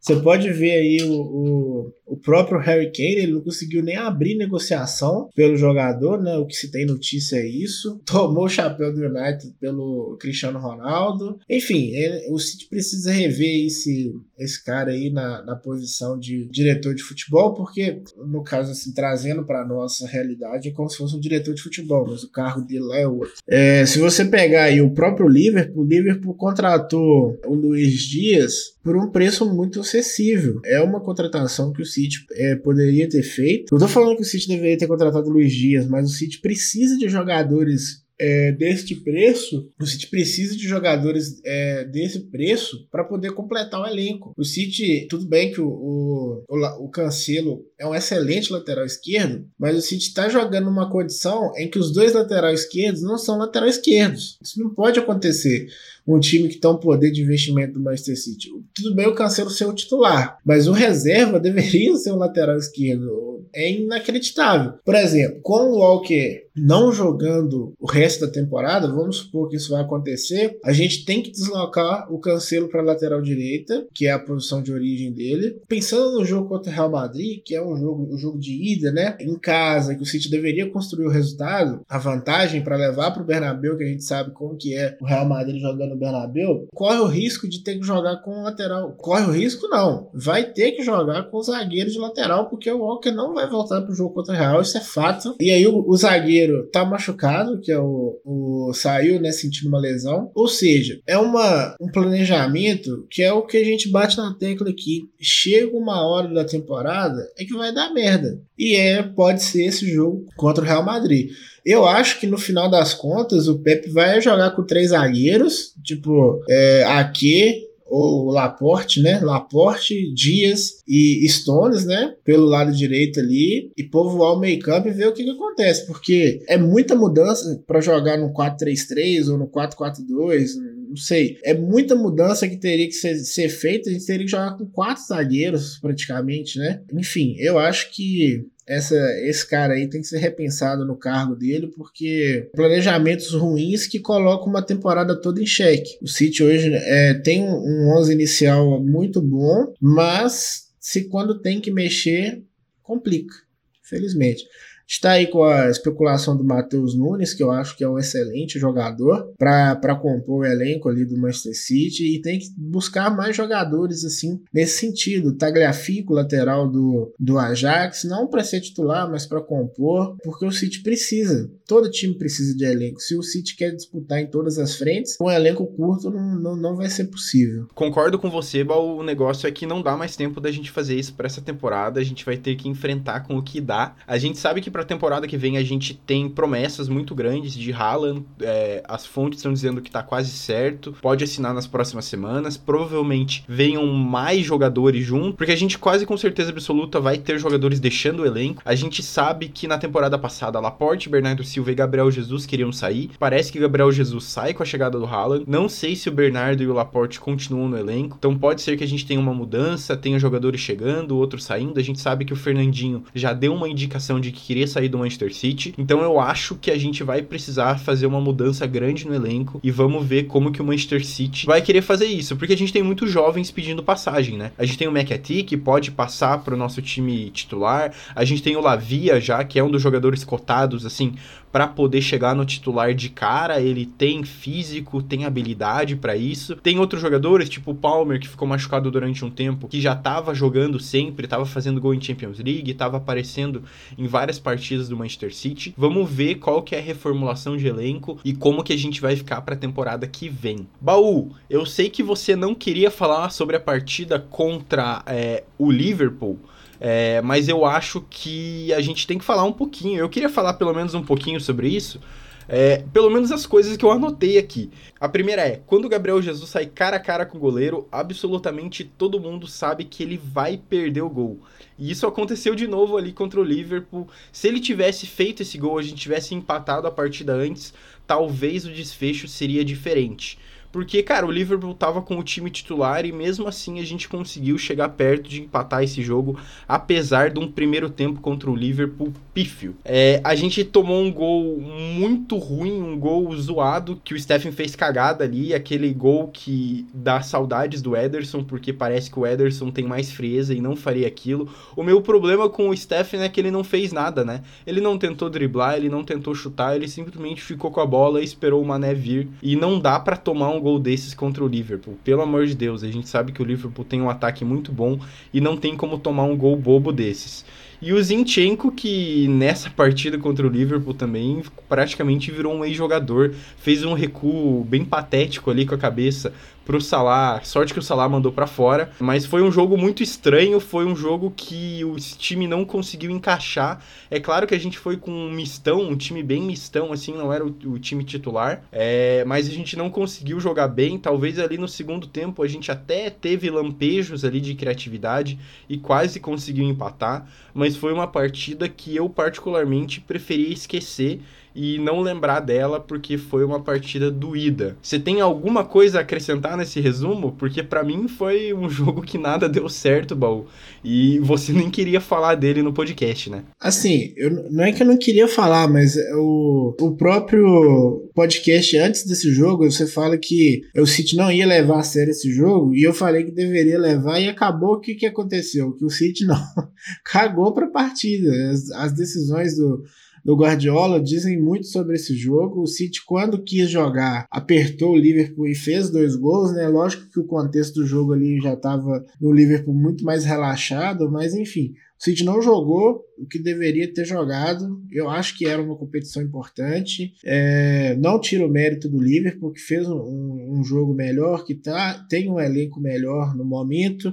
Você 0.07 0.15
pode 0.21 0.53
ver 0.53 0.71
aí 0.71 1.03
o, 1.03 1.21
o, 1.21 1.93
o, 2.07 2.17
próprio 2.17 2.59
Harry 2.61 2.93
Kane, 2.93 3.17
ele 3.17 3.33
não 3.33 3.41
conseguiu 3.41 3.83
nem 3.83 3.97
abrir 3.97 4.37
negociação 4.37 5.29
pelo 5.35 5.57
jogador, 5.57 6.23
né? 6.23 6.37
O 6.37 6.47
que 6.47 6.55
se 6.55 6.71
tem 6.71 6.87
notícia 6.87 7.37
é 7.37 7.47
isso. 7.47 8.01
Tomou 8.07 8.45
o 8.45 8.49
chapéu 8.49 8.93
do 8.93 9.01
United 9.01 9.55
pelo 9.61 10.17
Cristiano 10.21 10.59
Ronaldo. 10.59 11.39
Enfim, 11.49 11.91
ele, 11.91 12.31
o 12.31 12.39
City 12.39 12.69
precisa 12.69 13.11
rever 13.13 13.67
esse, 13.67 14.15
esse 14.39 14.63
cara 14.65 14.93
aí 14.93 15.11
na, 15.11 15.43
na 15.45 15.57
posição 15.57 16.19
de 16.19 16.47
diretor 16.47 16.95
de 16.95 17.03
futebol, 17.03 17.55
porque, 17.55 18.03
no 18.17 18.43
caso, 18.43 18.73
assim, 18.73 18.93
trazendo 18.93 19.45
para 19.45 19.67
nossa 19.67 20.07
realidade, 20.07 20.69
é 20.69 20.73
como 20.73 20.89
se 20.89 20.97
fosse 20.97 21.17
um 21.17 21.21
diretor 21.21 21.55
de 21.55 21.63
futebol, 21.63 22.07
mas 22.09 22.23
o 22.23 22.31
cargo 22.31 22.63
dele 22.63 22.85
lá 22.85 22.99
é 22.99 23.07
outro. 23.07 23.33
É, 23.49 23.85
se 23.87 23.99
você 23.99 24.25
pegar 24.25 24.65
aí 24.65 24.81
o 24.81 24.93
próprio 24.93 25.29
Liverpool, 25.29 25.85
o 25.85 25.87
Liverpool 25.87 26.35
contratou 26.35 27.39
o 27.47 27.55
Luiz 27.55 28.03
Dias 28.03 28.77
por 28.83 28.97
um 28.97 29.11
preço 29.11 29.45
muito 29.45 29.81
acessível. 29.81 30.61
É 30.65 30.81
uma 30.81 31.01
contratação 31.01 31.73
que 31.73 31.83
o 31.83 31.87
City 31.97 32.25
é, 32.33 32.57
poderia 32.57 33.09
ter 33.09 33.23
feito. 33.23 33.73
Não 33.73 33.79
tô 33.79 33.89
falando 33.89 34.17
que 34.17 34.23
o 34.23 34.25
City 34.25 34.49
deveria 34.49 34.77
ter 34.77 34.87
contratado 34.87 35.29
o 35.29 35.33
Luiz 35.33 35.53
Dias, 35.53 35.87
mas 35.87 36.11
o 36.11 36.15
City 36.15 36.41
precisa 36.41 36.97
de 36.99 37.09
jogadores 37.09 38.05
é, 38.19 38.53
deste 38.53 38.95
preço, 38.95 39.71
o 39.79 39.87
City 39.87 40.07
precisa 40.09 40.57
de 40.57 40.67
jogadores 40.67 41.41
é, 41.45 41.85
desse 41.85 42.21
preço 42.31 42.89
para 42.91 43.05
poder 43.05 43.33
completar 43.33 43.81
o 43.81 43.87
elenco. 43.87 44.33
O 44.37 44.45
City, 44.45 45.07
tudo 45.09 45.27
bem 45.27 45.53
que 45.53 45.61
o, 45.61 45.69
o, 45.69 46.45
o, 46.81 46.89
Cancelo 46.89 47.63
é 47.79 47.87
um 47.87 47.95
excelente 47.95 48.53
lateral 48.53 48.85
esquerdo, 48.85 49.47
mas 49.59 49.77
o 49.77 49.83
City 49.83 50.09
está 50.09 50.29
jogando 50.29 50.67
numa 50.67 50.91
condição 50.91 51.53
em 51.57 51.69
que 51.69 51.79
os 51.79 51.93
dois 51.93 52.13
laterais 52.13 52.61
esquerdos 52.61 53.03
não 53.03 53.19
são 53.19 53.39
laterais 53.39 53.77
esquerdos. 53.77 54.39
Isso 54.43 54.61
não 54.61 54.71
pode 54.71 54.99
acontecer. 54.99 55.69
Um 56.07 56.21
time 56.21 56.49
que 56.49 56.59
tem 56.59 56.71
um 56.71 56.77
poder 56.77 57.11
de 57.11 57.23
investimento 57.23 57.75
do 57.75 57.81
Manchester 57.81 58.17
City. 58.17 58.51
Tudo 58.73 58.95
bem 58.95 59.09
o 59.09 59.15
Cancelo 59.15 59.51
ser 59.51 59.65
o 59.65 59.75
titular, 59.75 60.39
mas 60.45 60.69
o 60.69 60.73
reserva 60.73 61.39
deveria 61.41 61.95
ser 61.97 62.13
o 62.13 62.17
lateral 62.17 62.57
esquerdo. 62.57 63.45
É 63.53 63.71
inacreditável. 63.71 64.75
Por 64.85 64.95
exemplo, 64.95 65.41
com 65.43 65.71
o 65.71 65.79
Walker 65.79 66.47
não 66.57 66.91
jogando 66.91 67.75
o 67.79 67.87
resto 67.87 68.25
da 68.25 68.33
temporada, 68.33 68.89
vamos 68.89 69.19
supor 69.19 69.49
que 69.49 69.57
isso 69.57 69.73
vai 69.73 69.83
acontecer, 69.83 70.59
a 70.65 70.73
gente 70.73 71.05
tem 71.05 71.23
que 71.23 71.31
deslocar 71.31 72.13
o 72.13 72.19
Cancelo 72.19 72.69
para 72.69 72.81
a 72.81 72.85
lateral 72.85 73.21
direita, 73.21 73.87
que 73.95 74.07
é 74.07 74.13
a 74.13 74.19
posição 74.19 74.63
de 74.63 74.73
origem 74.73 75.13
dele. 75.13 75.61
Pensando 75.69 76.13
no 76.13 76.25
jogo 76.25 76.49
contra 76.49 76.71
o 76.71 76.75
Real 76.75 76.91
Madrid, 76.91 77.43
que 77.45 77.55
é 77.55 77.61
um 77.73 77.77
jogo, 77.77 78.15
um 78.15 78.19
jogo 78.19 78.39
de 78.39 78.53
ida, 78.73 78.93
né, 78.93 79.17
em 79.21 79.39
casa, 79.39 79.95
que 79.95 80.03
o 80.03 80.07
City 80.07 80.31
deveria 80.31 80.71
construir 80.71 81.07
o 81.07 81.11
resultado, 81.11 81.81
a 81.89 81.99
vantagem 81.99 82.63
para 82.63 82.77
levar 82.77 83.11
para 83.11 83.23
o 83.23 83.27
Bernabéu, 83.27 83.77
que 83.77 83.85
a 83.85 83.89
gente 83.89 84.05
sabe 84.05 84.33
como 84.33 84.57
que 84.57 84.75
é 84.75 84.97
o 85.01 85.05
Real 85.05 85.27
Madrid 85.27 85.61
jogando 85.61 85.91
no 85.91 85.97
Bernabéu, 85.97 86.67
corre 86.75 86.99
o 86.99 87.07
risco 87.07 87.49
de 87.49 87.63
ter 87.63 87.79
que 87.79 87.87
jogar 87.87 88.17
com 88.23 88.31
o 88.31 88.43
lateral. 88.43 88.93
Corre 88.93 89.25
o 89.25 89.33
risco 89.33 89.69
não, 89.69 90.11
vai 90.15 90.45
ter 90.45 90.73
que 90.73 90.83
jogar 90.83 91.25
com 91.25 91.39
o 91.39 91.43
zagueiro 91.43 91.91
de 91.91 91.99
lateral, 91.99 92.49
porque 92.49 92.71
o 92.71 92.79
Walker 92.79 93.11
não 93.11 93.35
vai 93.35 93.49
voltar 93.49 93.83
para 93.83 93.93
o 93.93 93.95
jogo 93.95 94.15
contra 94.15 94.35
o 94.35 94.37
Real, 94.37 94.63
isso 94.63 94.79
é 94.79 94.81
fato. 94.81 95.35
E 95.41 95.51
aí 95.51 95.67
o, 95.67 95.85
o 95.87 95.97
zagueiro 95.97 96.69
tá 96.71 96.85
machucado, 96.85 97.61
que 97.61 97.73
é 97.73 97.79
o, 97.79 98.21
o 98.25 98.73
saiu, 98.73 99.21
né, 99.21 99.33
sentindo 99.33 99.69
uma 99.69 99.79
lesão. 99.79 100.31
Ou 100.35 100.49
seja, 100.49 101.01
é 101.07 101.19
uma, 101.19 101.75
um 101.81 101.91
planejamento 101.91 103.07
que 103.11 103.23
é 103.23 103.33
o 103.33 103.43
que 103.43 103.57
a 103.57 103.65
gente 103.65 103.91
bate 103.91 104.17
na 104.17 104.35
tecla 104.35 104.71
aqui. 104.71 105.09
Chega 105.21 105.77
uma 105.77 106.07
hora 106.07 106.33
da 106.33 106.45
temporada 106.45 107.27
é 107.39 107.45
que 107.45 107.56
vai 107.57 107.73
dar 107.73 107.93
merda. 107.93 108.41
E 108.59 108.77
é, 108.77 109.03
pode 109.03 109.43
ser 109.43 109.65
esse 109.67 109.91
jogo 109.91 110.27
contra 110.37 110.63
o 110.63 110.67
Real 110.67 110.85
Madrid. 110.85 111.31
Eu 111.65 111.85
acho 111.85 112.21
que 112.21 112.27
no 112.27 112.39
final 112.39 112.71
das 112.71 112.95
contas 112.95 113.49
o 113.49 113.59
Pepe 113.59 113.91
vai 113.91 114.21
jogar 114.21 114.51
com 114.51 114.65
três 114.65 114.91
zagueiros, 114.91 115.75
tipo 115.83 116.41
é, 116.49 116.85
Ake, 116.85 117.67
ou 117.89 118.31
Laporte, 118.31 119.01
né? 119.01 119.21
Laporte, 119.21 120.13
Dias 120.13 120.83
e 120.87 121.27
Stones, 121.29 121.85
né? 121.85 122.15
Pelo 122.25 122.45
lado 122.45 122.73
direito 122.73 123.21
ali 123.21 123.71
e 123.77 123.85
povoar 123.85 124.35
o 124.35 124.41
meio 124.41 124.59
campo 124.61 124.89
e 124.89 124.93
ver 124.93 125.09
o 125.09 125.13
que, 125.13 125.25
que 125.25 125.31
acontece, 125.31 125.87
porque 125.87 126.43
é 126.49 126.59
muita 126.59 126.95
mudança 126.95 127.63
para 127.67 127.81
jogar 127.81 128.17
no 128.17 128.33
4-3-3 128.33 129.29
ou 129.31 129.39
no 129.39 129.47
4-4-2, 129.49 130.51
não 130.97 131.03
sei. 131.03 131.39
É 131.45 131.53
muita 131.53 131.95
mudança 131.95 132.49
que 132.49 132.57
teria 132.57 132.87
que 132.87 132.95
ser, 132.95 133.19
ser 133.19 133.51
feita, 133.51 133.91
a 133.91 133.93
gente 133.93 134.07
teria 134.07 134.25
que 134.25 134.31
jogar 134.31 134.57
com 134.57 134.65
quatro 134.65 135.05
zagueiros 135.07 135.79
praticamente, 135.79 136.59
né? 136.59 136.81
Enfim, 136.91 137.37
eu 137.39 137.59
acho 137.59 137.91
que 137.93 138.47
essa, 138.67 138.97
esse 139.25 139.47
cara 139.47 139.75
aí 139.75 139.89
tem 139.89 140.01
que 140.01 140.07
ser 140.07 140.19
repensado 140.19 140.87
no 140.87 140.97
cargo 140.97 141.37
dele, 141.37 141.69
porque 141.77 142.49
planejamentos 142.55 143.35
ruins 143.35 143.87
que 143.87 144.01
colocam 144.01 144.49
uma 144.49 144.65
temporada 144.65 145.21
toda 145.21 145.41
em 145.41 145.47
xeque. 145.47 145.99
O 146.01 146.09
City 146.09 146.43
hoje 146.43 146.73
é, 146.73 147.13
tem 147.13 147.45
um 147.45 147.95
11 147.99 148.13
inicial 148.13 148.83
muito 148.83 149.21
bom, 149.21 149.75
mas 149.79 150.69
se 150.81 151.05
quando 151.05 151.41
tem 151.43 151.61
que 151.61 151.71
mexer, 151.71 152.43
complica, 152.83 153.35
felizmente 153.83 154.45
está 154.89 155.13
aí 155.13 155.27
com 155.27 155.45
a 155.45 155.69
especulação 155.69 156.37
do 156.37 156.45
Matheus 156.45 156.97
Nunes, 156.97 157.35
que 157.35 157.43
eu 157.43 157.51
acho 157.51 157.77
que 157.77 157.83
é 157.83 157.89
um 157.89 157.99
excelente 157.99 158.59
jogador 158.59 159.33
para 159.39 159.97
compor 159.97 160.41
o 160.41 160.45
elenco 160.45 160.89
ali 160.89 161.05
do 161.05 161.17
Manchester 161.17 161.57
City 161.57 162.15
e 162.15 162.21
tem 162.21 162.39
que 162.39 162.47
buscar 162.57 163.15
mais 163.15 163.37
jogadores 163.37 164.05
assim 164.05 164.41
nesse 164.53 164.79
sentido. 164.79 165.37
Tagliafico, 165.37 166.15
lateral 166.15 166.71
do, 166.71 167.13
do 167.19 167.39
Ajax, 167.39 168.05
não 168.05 168.29
para 168.29 168.45
ser 168.45 168.61
titular, 168.61 169.11
mas 169.11 169.27
para 169.27 169.41
compor, 169.41 170.17
porque 170.23 170.45
o 170.45 170.53
City 170.53 170.83
precisa. 170.83 171.51
Todo 171.67 171.91
time 171.91 172.15
precisa 172.15 172.57
de 172.57 172.65
elenco. 172.65 173.01
Se 173.01 173.17
o 173.17 173.23
City 173.23 173.57
quer 173.57 173.73
disputar 173.73 174.21
em 174.21 174.31
todas 174.31 174.59
as 174.59 174.77
frentes, 174.77 175.17
um 175.21 175.31
elenco 175.31 175.67
curto 175.67 176.11
não, 176.11 176.39
não, 176.39 176.57
não 176.57 176.77
vai 176.77 176.89
ser 176.89 177.05
possível. 177.05 177.67
Concordo 177.75 178.19
com 178.19 178.31
você, 178.31 178.63
Bal. 178.63 178.97
O 178.97 179.03
negócio 179.03 179.47
é 179.47 179.51
que 179.51 179.67
não 179.67 179.83
dá 179.83 179.97
mais 179.97 180.15
tempo 180.15 180.41
da 180.41 180.51
gente 180.51 180.71
fazer 180.71 180.97
isso 180.97 181.15
para 181.15 181.27
essa 181.27 181.41
temporada. 181.41 182.01
A 182.01 182.05
gente 182.05 182.25
vai 182.25 182.37
ter 182.37 182.55
que 182.57 182.69
enfrentar 182.69 183.21
com 183.21 183.37
o 183.37 183.43
que 183.43 183.61
dá. 183.61 183.97
A 184.07 184.19
gente 184.19 184.39
sabe 184.39 184.61
que 184.61 184.71
para 184.77 184.83
a 184.83 184.87
temporada 184.87 185.27
que 185.27 185.39
vem 185.39 185.57
a 185.57 185.63
gente 185.63 185.95
tem 185.95 186.29
promessas 186.29 186.87
muito 186.87 187.15
grandes 187.15 187.55
de 187.55 187.73
Haaland. 187.73 188.23
É, 188.43 188.83
as 188.87 189.07
fontes 189.07 189.39
estão 189.39 189.51
dizendo 189.51 189.81
que 189.81 189.91
tá 189.91 190.03
quase 190.03 190.29
certo. 190.29 190.95
Pode 191.01 191.25
assinar 191.25 191.55
nas 191.55 191.67
próximas 191.67 192.05
semanas. 192.05 192.59
Provavelmente 192.59 193.43
venham 193.49 193.87
mais 193.87 194.45
jogadores 194.45 195.03
junto, 195.03 195.39
porque 195.39 195.53
a 195.53 195.57
gente 195.57 195.79
quase 195.79 196.05
com 196.05 196.15
certeza 196.15 196.51
absoluta 196.51 197.01
vai 197.01 197.17
ter 197.17 197.39
jogadores 197.39 197.81
deixando 197.81 198.21
o 198.21 198.27
elenco. 198.27 198.61
A 198.67 198.75
gente 198.75 199.03
sabe 199.03 199.49
que 199.49 199.67
na 199.67 199.79
temporada 199.79 200.19
passada 200.19 200.61
Laporte, 200.61 201.09
Bernardo 201.09 201.43
Silva 201.43 201.73
e 201.73 201.75
Gabriel 201.75 202.11
Jesus 202.11 202.45
queriam 202.45 202.71
sair. 202.71 203.09
Parece 203.19 203.51
que 203.51 203.59
Gabriel 203.59 203.91
Jesus 203.91 204.25
sai 204.25 204.53
com 204.53 204.63
a 204.63 204.67
chegada 204.67 204.99
do 204.99 205.07
Haaland. 205.07 205.45
Não 205.49 205.71
sei 205.71 205.97
se 205.97 206.11
o 206.11 206.13
Bernardo 206.13 206.63
e 206.63 206.67
o 206.67 206.75
Laporte 206.75 207.19
continuam 207.19 207.71
no 207.71 207.79
elenco. 207.79 208.17
Então 208.19 208.37
pode 208.37 208.61
ser 208.61 208.77
que 208.77 208.85
a 208.85 208.89
gente 208.89 209.07
tenha 209.07 209.21
uma 209.21 209.33
mudança, 209.33 209.97
tenha 209.97 210.19
jogadores 210.19 210.61
chegando, 210.61 211.17
outros 211.17 211.45
saindo. 211.45 211.81
A 211.81 211.83
gente 211.83 211.99
sabe 211.99 212.27
que 212.27 212.35
o 212.35 212.37
Fernandinho 212.37 213.05
já 213.15 213.33
deu 213.33 213.55
uma 213.55 213.71
indicação 213.71 214.21
de 214.21 214.31
que 214.31 214.45
queria 214.45 214.66
querer 214.67 214.69
sair 214.69 214.89
do 214.89 214.99
Manchester 214.99 215.35
City. 215.35 215.75
Então 215.79 216.03
eu 216.03 216.21
acho 216.21 216.57
que 216.57 216.71
a 216.71 216.79
gente 216.79 217.03
vai 217.03 217.23
precisar 217.23 217.79
fazer 217.79 218.07
uma 218.07 218.21
mudança 218.21 218.67
grande 218.67 219.07
no 219.07 219.15
elenco 219.15 219.61
e 219.63 219.71
vamos 219.71 220.05
ver 220.05 220.25
como 220.25 220.51
que 220.51 220.61
o 220.61 220.65
Manchester 220.65 221.05
City 221.07 221.47
vai 221.47 221.63
querer 221.63 221.83
fazer 221.83 222.07
isso, 222.07 222.37
porque 222.37 222.53
a 222.53 222.57
gente 222.57 222.73
tem 222.73 222.83
muitos 222.83 223.11
jovens 223.11 223.51
pedindo 223.51 223.83
passagem, 223.83 224.37
né? 224.37 224.53
A 224.59 224.65
gente 224.65 224.79
tem 224.79 224.89
o 224.89 224.93
McAtee 224.93 225.45
que 225.45 225.57
pode 225.57 225.91
passar 225.91 226.39
para 226.39 226.55
o 226.55 226.57
nosso 226.57 226.83
time 226.83 227.31
titular, 227.31 227.93
a 228.15 228.25
gente 228.25 228.43
tem 228.43 228.57
o 228.57 228.61
Lavia 228.61 229.21
já, 229.21 229.43
que 229.45 229.59
é 229.59 229.65
um 229.65 229.71
dos 229.71 229.83
jogadores 229.83 230.25
cotados 230.25 230.85
assim 230.85 231.15
para 231.57 231.67
poder 231.67 232.03
chegar 232.03 232.35
no 232.35 232.45
titular 232.45 232.93
de 232.93 233.09
cara. 233.09 233.63
Ele 233.63 233.87
tem 233.87 234.23
físico, 234.25 235.03
tem 235.03 235.25
habilidade 235.25 235.97
para 235.97 236.15
isso. 236.15 236.55
Tem 236.57 236.79
outros 236.79 237.01
jogadores, 237.01 237.49
tipo 237.49 237.71
o 237.71 237.75
Palmer, 237.75 238.21
que 238.21 238.29
ficou 238.29 238.47
machucado 238.47 238.91
durante 238.91 239.25
um 239.25 239.31
tempo, 239.31 239.67
que 239.67 239.81
já 239.81 239.95
estava 239.95 240.35
jogando 240.35 240.79
sempre, 240.79 241.25
estava 241.25 241.47
fazendo 241.47 241.81
gol 241.81 241.95
em 241.95 242.01
Champions 242.01 242.39
League, 242.41 242.71
estava 242.71 242.99
aparecendo 242.99 243.63
em 243.97 244.07
várias 244.07 244.39
partidas 244.39 244.56
do 244.89 244.97
Manchester 244.97 245.35
City. 245.35 245.75
Vamos 245.77 246.11
ver 246.11 246.37
qual 246.37 246.63
que 246.63 246.75
é 246.75 246.79
a 246.79 246.83
reformulação 246.83 247.57
de 247.57 247.67
elenco 247.67 248.19
e 248.25 248.33
como 248.33 248.63
que 248.63 248.73
a 248.73 248.79
gente 248.79 249.01
vai 249.01 249.15
ficar 249.15 249.41
para 249.43 249.55
a 249.55 249.59
temporada 249.59 250.07
que 250.07 250.29
vem. 250.29 250.67
Baú, 250.81 251.33
eu 251.49 251.65
sei 251.65 251.89
que 251.91 252.03
você 252.03 252.35
não 252.35 252.55
queria 252.55 252.91
falar 252.91 253.31
sobre 253.31 253.57
a 253.57 253.61
partida 253.61 254.19
contra 254.19 255.03
é, 255.07 255.45
o 255.59 255.71
Liverpool, 255.71 256.39
é, 256.81 257.21
mas 257.23 257.49
eu 257.49 257.65
acho 257.65 258.05
que 258.09 258.73
a 258.73 258.81
gente 258.81 259.07
tem 259.07 259.19
que 259.19 259.25
falar 259.25 259.45
um 259.45 259.53
pouquinho. 259.53 259.99
Eu 259.99 260.09
queria 260.09 260.29
falar 260.29 260.55
pelo 260.55 260.75
menos 260.75 260.95
um 260.95 261.03
pouquinho 261.03 261.41
sobre 261.41 261.69
isso. 261.69 262.01
É, 262.49 262.85
pelo 262.93 263.11
menos 263.11 263.33
as 263.33 263.45
coisas 263.45 263.77
que 263.77 263.85
eu 263.85 263.91
anotei 263.91 264.39
aqui. 264.39 264.71
A 265.01 265.09
primeira 265.09 265.43
é: 265.43 265.61
quando 265.67 265.87
o 265.87 265.89
Gabriel 265.89 266.23
Jesus 266.23 266.49
sai 266.49 266.67
cara 266.67 266.97
a 266.97 267.01
cara 267.01 267.27
com 267.27 267.39
o 267.39 267.41
goleiro, 267.41 267.89
absolutamente 267.91 268.85
todo 268.85 269.21
mundo 269.21 269.47
sabe 269.47 269.85
que 269.85 270.03
ele 270.03 270.17
vai 270.17 270.57
perder 270.57 271.03
o 271.03 271.11
gol. 271.11 271.41
E 271.79 271.91
isso 271.91 272.07
aconteceu 272.07 272.55
de 272.55 272.67
novo 272.67 272.97
ali 272.97 273.13
contra 273.13 273.41
o 273.41 273.45
Liverpool. 273.45 274.09
Se 274.31 274.49
ele 274.49 274.61
tivesse 274.61 275.07
feito 275.07 275.43
esse 275.43 275.59
gol, 275.59 275.79
a 275.79 275.83
gente 275.83 275.97
tivesse 275.97 276.35
empatado 276.35 276.87
a 276.87 276.91
partida 276.91 277.35
antes, 277.35 277.75
talvez 278.07 278.65
o 278.65 278.73
desfecho 278.73 279.27
seria 279.27 279.65
diferente. 279.65 280.39
Porque, 280.77 281.03
cara, 281.03 281.25
o 281.25 281.31
Liverpool 281.31 281.73
tava 281.73 282.03
com 282.03 282.19
o 282.19 282.23
time 282.23 282.51
titular 282.51 283.07
e 283.07 283.11
mesmo 283.11 283.49
assim 283.49 283.81
a 283.81 283.83
gente 283.83 284.11
conseguiu 284.11 284.59
chegar 284.59 284.91
perto 284.91 285.27
de 285.27 285.41
empatar 285.41 285.83
esse 285.83 286.03
jogo, 286.03 286.39
apesar 286.69 287.31
de 287.31 287.41
um 287.41 287.51
primeiro 287.51 287.89
tempo 287.89 288.21
contra 288.21 288.51
o 288.51 288.55
Liverpool 288.55 289.11
pífio. 289.33 289.75
É, 289.83 290.21
a 290.23 290.35
gente 290.35 290.63
tomou 290.65 291.03
um 291.03 291.11
gol 291.11 291.59
muito 291.59 292.37
ruim, 292.37 292.83
um 292.83 292.99
gol 292.99 293.35
zoado, 293.37 293.99
que 294.05 294.13
o 294.13 294.21
Stephen 294.21 294.53
fez 294.53 294.77
cagada 294.77 295.25
ali, 295.25 295.55
aquele 295.55 295.91
gol 295.95 296.29
que 296.29 296.87
dá 296.93 297.23
saudades 297.23 297.81
do 297.81 297.97
Ederson, 297.97 298.45
porque 298.45 298.71
parece 298.71 299.11
que 299.11 299.19
o 299.19 299.27
Ederson 299.27 299.71
tem 299.71 299.87
mais 299.87 300.13
frieza 300.13 300.53
e 300.53 300.61
não 300.61 300.77
faria 300.77 301.07
aquilo. 301.07 301.49
O 301.75 301.83
meu 301.83 302.03
problema 302.03 302.51
com 302.51 302.69
o 302.69 302.77
Stephen 302.77 303.23
é 303.23 303.31
que 303.31 303.41
ele 303.41 303.51
não 303.51 303.65
fez 303.65 303.93
nada, 303.93 304.27
né? 304.27 304.43
Ele 304.67 304.83
não 304.83 304.99
tentou 304.99 305.31
driblar, 305.31 305.77
ele 305.77 305.89
não 305.89 306.05
tentou 306.05 306.35
chutar, 306.35 306.77
ele 306.77 306.87
simplesmente 306.87 307.41
ficou 307.41 307.71
com 307.71 307.81
a 307.81 307.87
bola 307.87 308.21
e 308.21 308.25
esperou 308.25 308.63
o 308.63 308.67
Mané 308.67 308.93
vir. 308.93 309.27
E 309.43 309.57
não 309.57 309.79
dá 309.79 309.99
para 309.99 310.19
tomar 310.19 310.51
um 310.51 310.66
gol 310.67 310.81
desses 310.81 311.15
contra 311.15 311.45
o 311.45 311.47
Liverpool. 311.47 311.97
Pelo 312.03 312.23
amor 312.23 312.45
de 312.45 312.57
Deus, 312.57 312.83
a 312.83 312.91
gente 312.91 313.09
sabe 313.09 313.31
que 313.31 313.41
o 313.41 313.45
Liverpool 313.45 313.85
tem 313.85 314.03
um 314.03 314.11
ataque 314.11 314.45
muito 314.45 314.73
bom 314.73 314.99
e 315.33 315.41
não 315.41 315.57
tem 315.57 315.77
como 315.77 315.97
tomar 315.97 316.25
um 316.25 316.37
gol 316.37 316.57
bobo 316.57 316.93
desses. 316.93 317.45
E 317.81 317.93
o 317.93 318.03
Zinchenko, 318.03 318.73
que 318.73 319.29
nessa 319.29 319.69
partida 319.69 320.19
contra 320.19 320.47
o 320.47 320.51
Liverpool 320.51 320.95
também 320.95 321.43
praticamente 321.69 322.31
virou 322.31 322.55
um 322.55 322.65
ex-jogador, 322.65 323.35
fez 323.59 323.85
um 323.85 323.93
recuo 323.93 324.65
bem 324.65 324.85
patético 324.85 325.51
ali 325.51 325.67
com 325.67 325.75
a 325.75 325.79
cabeça 325.79 326.33
pro 326.67 326.81
Salah. 326.81 327.41
Sorte 327.45 327.73
que 327.73 327.79
o 327.79 327.83
Salah 327.83 328.09
mandou 328.09 328.33
para 328.33 328.47
fora, 328.47 328.91
mas 328.99 329.25
foi 329.25 329.41
um 329.41 329.53
jogo 329.53 329.79
muito 329.79 330.03
estranho, 330.03 330.59
foi 330.59 330.85
um 330.85 330.97
jogo 330.97 331.33
que 331.35 331.85
o 331.85 331.95
time 331.97 332.49
não 332.49 332.65
conseguiu 332.65 333.11
encaixar. 333.11 333.81
É 334.11 334.19
claro 334.19 334.47
que 334.47 334.55
a 334.55 334.59
gente 334.59 334.77
foi 334.77 334.97
com 334.97 335.13
um 335.13 335.31
mistão, 335.31 335.81
um 335.81 335.97
time 335.97 336.23
bem 336.25 336.43
mistão, 336.43 336.93
assim, 336.93 337.13
não 337.13 337.33
era 337.33 337.47
o, 337.47 337.55
o 337.67 337.79
time 337.79 338.03
titular, 338.03 338.65
é, 338.73 339.25
mas 339.25 339.49
a 339.49 339.53
gente 339.53 339.77
não 339.77 339.89
conseguiu 339.89 340.41
jogar 340.41 340.67
bem. 340.67 340.99
Talvez 340.99 341.39
ali 341.39 341.57
no 341.57 341.69
segundo 341.69 342.09
tempo 342.09 342.43
a 342.43 342.49
gente 342.49 342.73
até 342.73 343.09
teve 343.09 343.49
lampejos 343.49 344.25
ali 344.25 344.41
de 344.41 344.55
criatividade 344.55 345.39
e 345.69 345.79
quase 345.79 346.19
conseguiu 346.19 346.65
empatar, 346.65 347.29
mas 347.55 347.66
foi 347.75 347.93
uma 347.93 348.07
partida 348.07 348.69
que 348.69 348.95
eu 348.95 349.09
particularmente 349.09 350.01
preferia 350.01 350.53
esquecer 350.53 351.21
e 351.57 351.79
não 351.79 352.03
lembrar 352.03 352.41
dela 352.41 352.79
porque 352.79 353.17
foi 353.17 353.43
uma 353.43 353.59
partida 353.59 354.11
doída. 354.11 354.77
Você 354.83 354.99
tem 354.99 355.23
alguma 355.23 355.65
coisa 355.65 355.99
a 355.99 356.01
acrescentar 356.03 356.55
nesse 356.55 356.81
resumo? 356.81 357.33
Porque 357.33 357.63
para 357.63 357.83
mim 357.83 358.07
foi 358.07 358.53
um 358.53 358.69
jogo 358.71 359.01
que 359.01 359.17
nada 359.17 359.49
deu 359.49 359.67
certo, 359.69 360.15
Baú. 360.15 360.47
E 360.85 361.19
você 361.21 361.53
nem 361.53 361.71
queria 361.71 362.01
falar 362.01 362.35
dele 362.35 362.63
no 362.63 362.75
podcast, 362.75 363.31
né? 363.31 363.45
Assim, 363.59 364.13
eu, 364.17 364.31
não 364.51 364.65
é 364.65 364.73
que 364.73 364.83
eu 364.83 364.87
não 364.87 364.99
queria 364.99 365.27
falar, 365.27 365.67
mas 365.67 365.97
o, 366.15 366.77
o 366.79 366.95
próprio 366.95 368.11
podcast 368.15 368.77
antes 368.77 369.07
desse 369.07 369.33
jogo, 369.33 369.71
você 369.71 369.87
fala 369.87 370.19
que 370.19 370.61
o 370.77 370.87
City 370.87 371.17
não 371.17 371.33
ia 371.33 371.47
levar 371.47 371.81
a 371.81 371.83
sério 371.83 372.11
esse 372.11 372.31
jogo, 372.31 372.75
e 372.75 372.83
eu 372.83 372.93
falei 372.93 373.25
que 373.25 373.31
deveria 373.31 373.79
levar, 373.79 374.21
e 374.21 374.29
acabou 374.29 374.75
o 374.75 374.81
que, 374.81 374.95
que 374.95 375.07
aconteceu? 375.07 375.73
Que 375.73 375.85
o 375.85 375.91
City 375.91 376.27
não 376.27 376.37
cagou 377.03 377.53
pra 377.55 377.69
partida. 377.69 378.31
As, 378.51 378.71
as 378.73 378.93
decisões 378.93 379.57
do 379.57 379.83
do 380.27 380.35
Guardiola 380.35 381.01
dizem 381.01 381.41
muito 381.41 381.69
sobre 381.69 381.95
esse 381.95 382.17
jogo. 382.17 382.61
O 382.61 382.67
City, 382.67 383.01
quando 383.07 383.45
quis 383.45 383.71
jogar, 383.71 384.27
apertou 384.29 384.91
o 384.91 384.99
Liverpool 384.99 385.47
e 385.47 385.55
fez 385.55 385.89
dois 385.89 386.17
gols, 386.17 386.53
né? 386.53 386.67
Lógico 386.67 387.09
que 387.09 387.21
o 387.21 387.27
contexto 387.27 387.77
do 387.77 387.87
jogo 387.87 388.13
ali 388.13 388.41
já 388.41 388.55
estava 388.55 389.07
no 389.21 389.31
Liverpool 389.31 389.73
muito 389.73 390.05
mais 390.05 390.25
relaxado, 390.25 391.09
mas 391.09 391.33
enfim, 391.33 391.75
o 391.97 392.03
City 392.03 392.25
não 392.25 392.43
jogou 392.43 393.05
o 393.17 393.25
que 393.25 393.39
deveria 393.39 393.95
ter 393.95 394.05
jogado. 394.05 394.83
Eu 394.91 395.09
acho 395.09 395.39
que 395.39 395.47
era 395.47 395.63
uma 395.63 395.77
competição 395.77 396.21
importante. 396.21 397.13
É, 397.25 397.95
não 397.95 398.21
tiro 398.21 398.49
o 398.49 398.51
mérito 398.51 398.89
do 398.89 399.01
Liverpool, 399.01 399.53
que 399.53 399.61
fez 399.61 399.87
um, 399.87 400.59
um 400.59 400.65
jogo 400.65 400.93
melhor, 400.93 401.45
que 401.45 401.55
tá, 401.55 402.05
tem 402.11 402.29
um 402.29 402.41
elenco 402.41 402.81
melhor 402.81 403.33
no 403.37 403.45
momento 403.45 404.13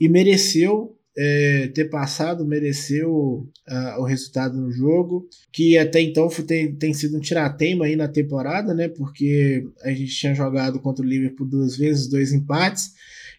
e 0.00 0.08
mereceu 0.08 0.96
é, 1.20 1.66
ter 1.74 1.86
passado, 1.86 2.46
mereceu 2.46 3.10
uh, 3.12 4.00
o 4.00 4.04
resultado 4.04 4.56
no 4.56 4.70
jogo, 4.70 5.28
que 5.52 5.76
até 5.76 6.00
então 6.00 6.28
tem, 6.46 6.72
tem 6.76 6.94
sido 6.94 7.16
um 7.16 7.20
tirateima 7.20 7.86
aí 7.86 7.96
na 7.96 8.06
temporada, 8.06 8.72
né? 8.72 8.88
Porque 8.88 9.66
a 9.82 9.90
gente 9.90 10.14
tinha 10.14 10.32
jogado 10.32 10.78
contra 10.78 11.04
o 11.04 11.08
Liverpool 11.08 11.44
duas 11.44 11.76
vezes, 11.76 12.08
dois 12.08 12.32
empates. 12.32 12.92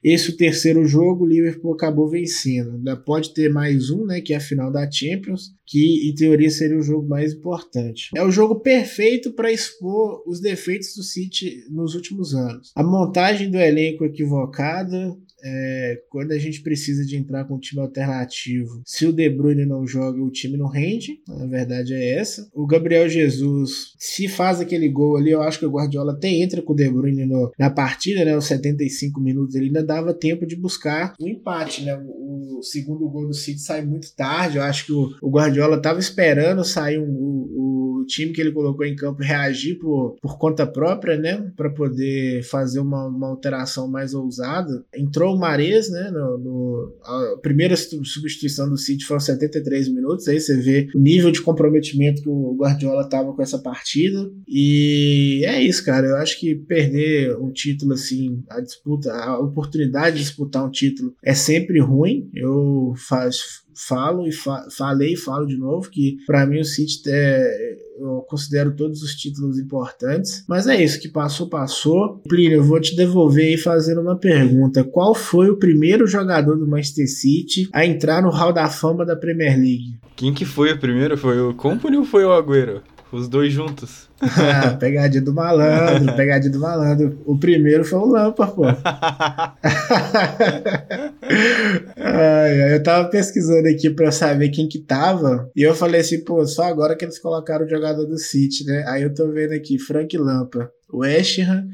Esse 0.03 0.29
o 0.29 0.37
terceiro 0.37 0.85
jogo, 0.85 1.23
o 1.23 1.27
Liverpool 1.27 1.73
acabou 1.73 2.09
vencendo. 2.09 2.75
Ainda 2.75 2.97
pode 2.97 3.33
ter 3.33 3.49
mais 3.49 3.89
um, 3.89 4.05
né? 4.05 4.19
Que 4.19 4.33
é 4.33 4.37
a 4.37 4.41
final 4.41 4.69
da 4.69 4.89
Champions, 4.89 5.53
que 5.65 6.09
em 6.09 6.15
teoria 6.15 6.49
seria 6.49 6.77
o 6.77 6.83
jogo 6.83 7.07
mais 7.07 7.33
importante. 7.33 8.09
É 8.15 8.23
o 8.23 8.31
jogo 8.31 8.59
perfeito 8.59 9.31
para 9.31 9.51
expor 9.51 10.21
os 10.25 10.41
defeitos 10.41 10.95
do 10.95 11.03
City 11.03 11.63
nos 11.69 11.95
últimos 11.95 12.33
anos. 12.33 12.71
A 12.75 12.83
montagem 12.83 13.49
do 13.49 13.57
elenco 13.57 14.03
equivocada, 14.03 15.15
é, 15.43 16.02
quando 16.10 16.32
a 16.32 16.38
gente 16.38 16.62
precisa 16.62 17.06
de 17.06 17.17
entrar 17.17 17.45
com 17.45 17.56
um 17.56 17.60
time 17.60 17.82
alternativo, 17.82 18.82
se 18.86 19.06
o 19.06 19.13
De 19.13 19.30
Bruyne 19.30 19.65
não 19.65 19.86
joga, 19.86 20.21
o 20.21 20.32
time 20.32 20.58
não 20.58 20.67
rende. 20.67 21.19
A 21.30 21.45
verdade 21.45 21.93
é 21.93 22.19
essa. 22.19 22.49
O 22.54 22.65
Gabriel 22.67 23.08
Jesus, 23.10 23.93
se 23.97 24.28
faz 24.28 24.60
aquele 24.60 24.89
gol 24.89 25.17
ali, 25.17 25.32
eu 25.32 25.41
acho 25.41 25.60
que 25.60 25.65
o 25.65 25.71
Guardiola 25.71 26.13
até 26.13 26.30
entra 26.30 26.62
com 26.62 26.73
o 26.73 26.75
De 26.75 26.89
Bruyne 26.89 27.25
no, 27.25 27.52
na 27.58 27.69
partida, 27.69 28.23
né? 28.25 28.36
Os 28.36 28.45
75 28.45 29.19
minutos 29.19 29.56
ele 29.56 29.67
ainda 29.67 29.84
dava 29.84 30.13
tempo 30.13 30.45
de 30.45 30.56
buscar 30.56 31.13
o 31.19 31.25
um 31.25 31.28
empate, 31.28 31.84
né? 31.84 31.95
O, 31.97 32.60
o, 32.60 32.63
segundo 32.63 33.10
gol 33.10 33.28
do 33.28 33.34
City 33.34 33.60
sai 33.60 33.86
muito 33.86 34.13
tarde. 34.15 34.58
Eu 34.58 34.63
acho 34.63 34.86
que 34.86 34.91
o, 34.91 35.15
o 35.21 35.30
Guardiola 35.30 35.78
estava 35.78 35.99
esperando 35.99 36.63
sair 36.63 36.99
um, 36.99 37.10
o, 37.10 37.68
time 38.10 38.34
que 38.34 38.41
ele 38.41 38.52
colocou 38.52 38.86
em 38.86 38.95
campo 38.95 39.22
reagir 39.22 39.78
por, 39.80 40.17
por 40.22 40.38
conta 40.38 40.65
própria, 40.65 41.17
né? 41.17 41.52
Para 41.56 41.69
poder 41.69 42.43
fazer 42.43 42.80
uma, 42.80 43.08
uma 43.08 43.28
alteração 43.28 43.88
mais 43.88 44.13
ousada. 44.13 44.84
Entrou 44.95 45.36
o 45.36 45.39
Mares, 45.39 45.89
né? 45.89 46.10
No, 46.12 46.38
no, 46.38 46.98
a 47.04 47.38
primeira 47.41 47.76
substituição 47.78 48.69
do 48.69 48.78
City 48.78 49.06
foi 49.06 49.15
aos 49.15 49.26
73 49.26 49.89
minutos. 49.89 50.28
Aí 50.28 50.39
você 50.39 50.58
vê 50.58 50.88
o 50.93 51.00
nível 51.00 51.32
de 51.32 51.41
comprometimento 51.41 52.22
que 52.22 52.30
o 52.30 52.56
Guardiola 52.56 53.08
tava 53.08 53.34
com 53.34 53.41
essa 53.41 53.60
partida. 53.60 54.30
E 54.48 55.43
é 55.45 55.62
isso, 55.62 55.86
cara. 55.86 56.08
Eu 56.08 56.17
acho 56.17 56.39
que 56.39 56.56
perder 56.56 57.38
um 57.38 57.52
título 57.52 57.93
assim, 57.93 58.43
a 58.50 58.60
disputa, 58.60 59.12
a 59.13 59.39
oportunidade 59.39 60.17
de 60.17 60.24
disputar 60.24 60.65
um 60.65 60.72
título 60.72 61.13
é 61.24 61.34
sempre 61.34 61.80
ruim. 61.80 62.30
Eu 62.34 62.93
faz, 62.95 63.38
falo 63.87 64.27
e 64.27 64.31
fa 64.31 64.67
falei 64.69 65.13
e 65.13 65.17
falo 65.17 65.45
de 65.45 65.57
novo 65.57 65.89
que 65.89 66.17
para 66.25 66.45
mim 66.45 66.59
o 66.59 66.65
City 66.65 67.01
é, 67.07 67.77
eu 67.99 68.25
considero 68.27 68.75
todos 68.75 69.01
os 69.01 69.15
títulos 69.15 69.57
importantes, 69.57 70.43
mas 70.47 70.67
é 70.67 70.81
isso 70.81 70.99
que 70.99 71.07
passou 71.07 71.47
passou. 71.47 72.21
Plínio, 72.27 72.57
eu 72.57 72.63
vou 72.63 72.79
te 72.79 72.95
devolver 72.95 73.53
e 73.53 73.57
fazer 73.57 73.97
uma 73.97 74.17
pergunta. 74.17 74.83
Qual 74.83 75.15
foi 75.15 75.49
o 75.49 75.57
primeiro 75.57 76.07
jogador 76.07 76.57
do 76.57 76.67
Manchester 76.67 77.09
City 77.09 77.69
a 77.73 77.85
entrar 77.85 78.21
no 78.21 78.29
Hall 78.29 78.53
da 78.53 78.69
Fama 78.69 79.05
da 79.05 79.15
Premier 79.15 79.55
League? 79.55 79.97
Quem 80.15 80.33
que 80.33 80.45
foi 80.45 80.73
o 80.73 80.79
primeiro? 80.79 81.17
Foi 81.17 81.39
o 81.39 81.53
Company 81.53 81.97
ou 81.97 82.05
foi 82.05 82.25
o 82.25 82.31
Agüero? 82.31 82.81
Os 83.12 83.28
dois 83.28 83.52
juntos. 83.52 84.08
Ah, 84.22 84.76
pegadinha 84.80 85.22
do 85.22 85.34
malandro, 85.34 86.15
pegadinha 86.15 86.52
do 86.52 86.60
malandro. 86.60 87.19
O 87.26 87.38
primeiro 87.38 87.84
foi 87.84 87.98
o 88.00 88.06
Lampa, 88.06 88.45
pô. 88.45 88.65
Ai, 91.98 92.76
eu 92.76 92.84
tava 92.84 93.10
pesquisando 93.10 93.67
aqui 93.67 93.89
pra 93.89 94.12
saber 94.12 94.50
quem 94.50 94.67
que 94.67 94.80
tava. 94.80 95.50
E 95.56 95.63
eu 95.63 95.74
falei 95.74 96.02
assim, 96.02 96.24
pô, 96.24 96.45
só 96.45 96.65
agora 96.65 96.95
que 96.95 97.04
eles 97.04 97.17
colocaram 97.17 97.65
o 97.65 97.69
jogador 97.69 98.06
do 98.06 98.17
City, 98.19 98.63
né? 98.65 98.84
Aí 98.88 99.02
eu 99.02 99.13
tô 99.13 99.32
vendo 99.32 99.54
aqui, 99.54 99.80
Frank 99.80 100.15
Lampa, 100.15 100.72
West 100.93 101.39
Ham, 101.39 101.67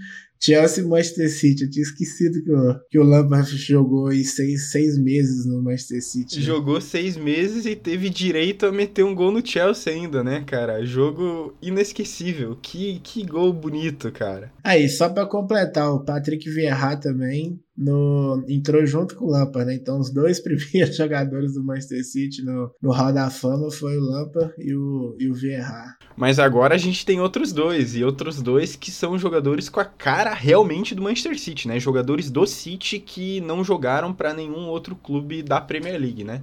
Chelsea 0.45 0.83
e 0.83 0.87
Manchester 0.87 1.31
City. 1.31 1.63
Eu 1.63 1.69
tinha 1.69 1.83
esquecido 1.83 2.43
que 2.43 2.51
o, 2.51 2.79
que 2.91 2.99
o 2.99 3.03
Lampard 3.03 3.57
jogou 3.57 4.07
aí 4.07 4.23
seis, 4.23 4.71
seis 4.71 4.97
meses 4.97 5.45
no 5.45 5.61
Manchester 5.61 6.03
City. 6.03 6.37
Né? 6.37 6.45
Jogou 6.45 6.79
seis 6.79 7.17
meses 7.17 7.65
e 7.65 7.75
teve 7.75 8.09
direito 8.09 8.65
a 8.65 8.71
meter 8.71 9.03
um 9.03 9.15
gol 9.15 9.31
no 9.31 9.45
Chelsea 9.45 9.91
ainda, 9.91 10.23
né, 10.23 10.43
cara? 10.45 10.85
Jogo 10.85 11.55
inesquecível. 11.61 12.55
Que, 12.61 12.99
que 13.03 13.25
gol 13.25 13.51
bonito, 13.51 14.11
cara. 14.11 14.51
Aí, 14.63 14.87
só 14.87 15.09
pra 15.09 15.25
completar, 15.25 15.91
o 15.91 16.03
Patrick 16.03 16.47
Vieira 16.49 16.95
também 16.97 17.59
no, 17.77 18.43
entrou 18.47 18.85
junto 18.85 19.15
com 19.15 19.25
o 19.25 19.29
Lampard, 19.29 19.67
né? 19.67 19.75
Então, 19.75 19.99
os 19.99 20.09
dois 20.11 20.39
primeiros 20.43 20.95
jogadores 20.95 21.53
do 21.53 21.63
Manchester 21.63 22.03
City 22.05 22.43
no, 22.43 22.71
no 22.81 22.91
Hall 22.91 23.13
da 23.13 23.29
Fama 23.29 23.69
foi 23.71 23.97
o 23.97 24.01
Lampard 24.01 24.53
e 24.57 24.75
o, 24.75 25.15
e 25.19 25.29
o 25.29 25.33
Vieira. 25.33 25.95
Mas 26.15 26.39
agora 26.39 26.75
a 26.75 26.77
gente 26.77 27.05
tem 27.05 27.19
outros 27.19 27.51
dois, 27.51 27.95
e 27.95 28.03
outros 28.03 28.41
dois 28.41 28.75
que 28.75 28.91
são 28.91 29.17
jogadores 29.17 29.67
com 29.67 29.79
a 29.79 29.85
cara 29.85 30.33
realmente 30.33 30.95
do 30.95 31.01
Manchester 31.01 31.37
City, 31.37 31.67
né? 31.67 31.79
Jogadores 31.79 32.29
do 32.31 32.45
City 32.45 32.99
que 32.99 33.41
não 33.41 33.63
jogaram 33.63 34.13
para 34.13 34.33
nenhum 34.33 34.67
outro 34.67 34.95
clube 34.95 35.43
da 35.43 35.59
Premier 35.59 35.99
League, 35.99 36.23
né? 36.23 36.41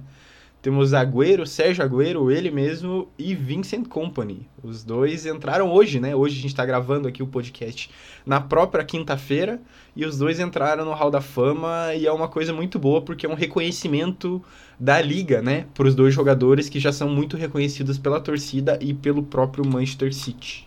Temos 0.63 0.93
Agüero, 0.93 1.45
Sérgio 1.45 1.83
Agüero, 1.83 2.31
ele 2.31 2.49
mesmo 2.49 3.11
e 3.19 3.35
Vincent 3.35 3.85
Company. 3.85 4.47
Os 4.63 4.81
dois 4.81 5.25
entraram 5.25 5.69
hoje, 5.69 5.99
né? 5.99 6.15
Hoje 6.15 6.39
a 6.39 6.41
gente 6.41 6.51
está 6.51 6.65
gravando 6.65 7.05
aqui 7.05 7.21
o 7.21 7.27
podcast 7.27 7.89
na 8.25 8.39
própria 8.39 8.81
quinta-feira 8.85 9.59
e 9.93 10.05
os 10.05 10.17
dois 10.17 10.39
entraram 10.39 10.85
no 10.85 10.93
Hall 10.93 11.11
da 11.11 11.19
Fama 11.19 11.93
e 11.93 12.07
é 12.07 12.11
uma 12.13 12.29
coisa 12.29 12.53
muito 12.53 12.79
boa 12.79 13.01
porque 13.01 13.25
é 13.25 13.29
um 13.29 13.33
reconhecimento 13.33 14.41
da 14.79 15.01
liga, 15.01 15.41
né? 15.41 15.65
Para 15.73 15.85
os 15.85 15.95
dois 15.95 16.13
jogadores 16.13 16.69
que 16.69 16.79
já 16.79 16.93
são 16.93 17.09
muito 17.09 17.35
reconhecidos 17.35 17.97
pela 17.97 18.21
torcida 18.21 18.79
e 18.79 18.93
pelo 18.93 19.21
próprio 19.21 19.67
Manchester 19.67 20.13
City. 20.13 20.65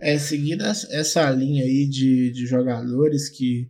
É, 0.00 0.18
seguindo 0.18 0.64
essa 0.64 1.30
linha 1.30 1.62
aí 1.62 1.86
de, 1.88 2.32
de 2.32 2.46
jogadores 2.46 3.28
que 3.28 3.68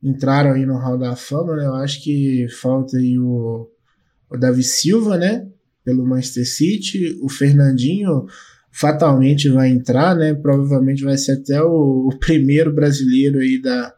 entraram 0.00 0.52
aí 0.52 0.64
no 0.64 0.78
Hall 0.78 0.96
da 0.96 1.16
Fama, 1.16 1.56
né? 1.56 1.66
Eu 1.66 1.74
acho 1.74 2.00
que 2.04 2.46
falta 2.48 2.96
aí 2.96 3.18
o 3.18 3.68
o 4.30 4.36
Davi 4.36 4.62
Silva, 4.62 5.16
né? 5.16 5.46
Pelo 5.84 6.06
Manchester 6.06 6.48
City. 6.48 7.18
O 7.22 7.28
Fernandinho 7.28 8.26
fatalmente 8.70 9.48
vai 9.48 9.68
entrar, 9.70 10.14
né? 10.14 10.34
Provavelmente 10.34 11.02
vai 11.02 11.16
ser 11.16 11.32
até 11.32 11.62
o, 11.62 12.08
o 12.08 12.18
primeiro 12.18 12.74
brasileiro 12.74 13.38
aí 13.38 13.60
da 13.60 13.94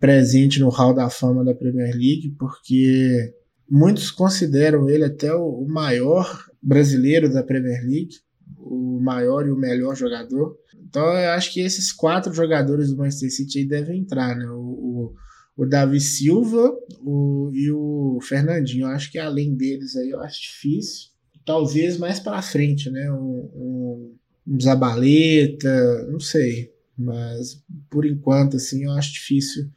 presente 0.00 0.58
no 0.58 0.70
Hall 0.70 0.94
da 0.94 1.10
Fama 1.10 1.44
da 1.44 1.54
Premier 1.54 1.92
League, 1.92 2.34
porque 2.38 3.34
muitos 3.70 4.10
consideram 4.10 4.88
ele 4.88 5.04
até 5.04 5.32
o, 5.34 5.44
o 5.44 5.68
maior 5.68 6.44
brasileiro 6.62 7.32
da 7.32 7.42
Premier 7.42 7.82
League, 7.82 8.16
o 8.58 8.98
maior 9.00 9.46
e 9.46 9.52
o 9.52 9.56
melhor 9.56 9.94
jogador. 9.94 10.56
Então 10.88 11.04
eu 11.04 11.30
acho 11.30 11.52
que 11.52 11.60
esses 11.60 11.92
quatro 11.92 12.32
jogadores 12.32 12.90
do 12.90 12.96
Manchester 12.96 13.30
City 13.30 13.58
aí 13.60 13.64
devem 13.64 14.00
entrar, 14.00 14.34
né? 14.34 14.46
O, 14.48 14.58
o 14.58 15.14
o 15.60 15.66
Davi 15.66 16.00
Silva 16.00 16.74
o, 17.04 17.50
e 17.52 17.70
o 17.70 18.18
Fernandinho. 18.22 18.86
Eu 18.86 18.92
acho 18.92 19.12
que 19.12 19.18
além 19.18 19.54
deles 19.54 19.94
aí 19.94 20.08
eu 20.08 20.18
acho 20.20 20.40
difícil. 20.40 21.10
Talvez 21.44 21.98
mais 21.98 22.18
para 22.18 22.40
frente, 22.40 22.88
né? 22.88 23.12
Um, 23.12 23.50
um, 23.54 24.14
um 24.48 24.58
Zabaleta, 24.58 26.06
não 26.10 26.18
sei. 26.18 26.72
Mas 26.96 27.62
por 27.90 28.06
enquanto, 28.06 28.56
assim, 28.56 28.84
eu 28.84 28.92
acho 28.92 29.12
difícil 29.12 29.68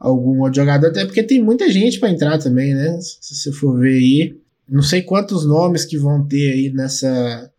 algum 0.00 0.40
outro 0.40 0.56
jogador, 0.56 0.88
até 0.88 1.04
porque 1.04 1.22
tem 1.22 1.40
muita 1.40 1.70
gente 1.70 2.00
para 2.00 2.10
entrar 2.10 2.36
também, 2.38 2.74
né? 2.74 2.98
Se 3.00 3.34
você 3.34 3.52
for 3.52 3.78
ver 3.78 3.98
aí. 3.98 4.40
Não 4.68 4.82
sei 4.82 5.02
quantos 5.02 5.46
nomes 5.46 5.84
que 5.84 5.96
vão 5.96 6.26
ter 6.26 6.52
aí 6.52 6.72
nessa. 6.72 7.52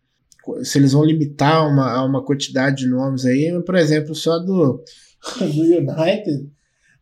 Se 0.62 0.76
eles 0.76 0.92
vão 0.92 1.04
limitar 1.04 1.66
uma, 1.66 2.04
uma 2.04 2.22
quantidade 2.22 2.84
de 2.84 2.86
nomes 2.86 3.24
aí, 3.24 3.50
por 3.64 3.76
exemplo, 3.76 4.14
só 4.14 4.38
do, 4.38 4.84
do 5.40 5.62
United 5.62 6.50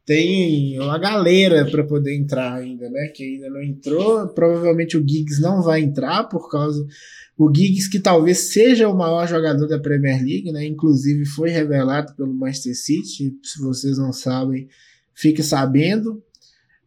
tem 0.05 0.79
uma 0.79 0.99
galera 0.99 1.65
para 1.71 1.85
poder 1.85 2.17
entrar 2.17 2.55
ainda, 2.55 2.89
né? 2.91 3.13
Que 3.15 3.25
ainda 3.25 3.51
não 3.51 3.63
entrou. 3.63 4.29
Provavelmente 4.29 4.97
o 4.97 5.07
Giggs 5.07 5.41
não 5.41 5.63
vai 5.63 5.81
entrar 5.81 6.25
por 6.25 6.51
causa 6.51 6.85
o 7.41 7.51
Giggs 7.55 7.89
que 7.89 7.99
talvez 7.99 8.53
seja 8.53 8.87
o 8.87 8.95
maior 8.95 9.27
jogador 9.27 9.67
da 9.67 9.79
Premier 9.79 10.23
League, 10.23 10.53
né? 10.53 10.67
Inclusive 10.67 11.25
foi 11.25 11.49
revelado 11.49 12.15
pelo 12.15 12.35
Manchester 12.35 12.77
City. 12.77 13.35
Se 13.43 13.59
vocês 13.63 13.97
não 13.97 14.13
sabem, 14.13 14.69
fique 15.15 15.43
sabendo 15.43 16.23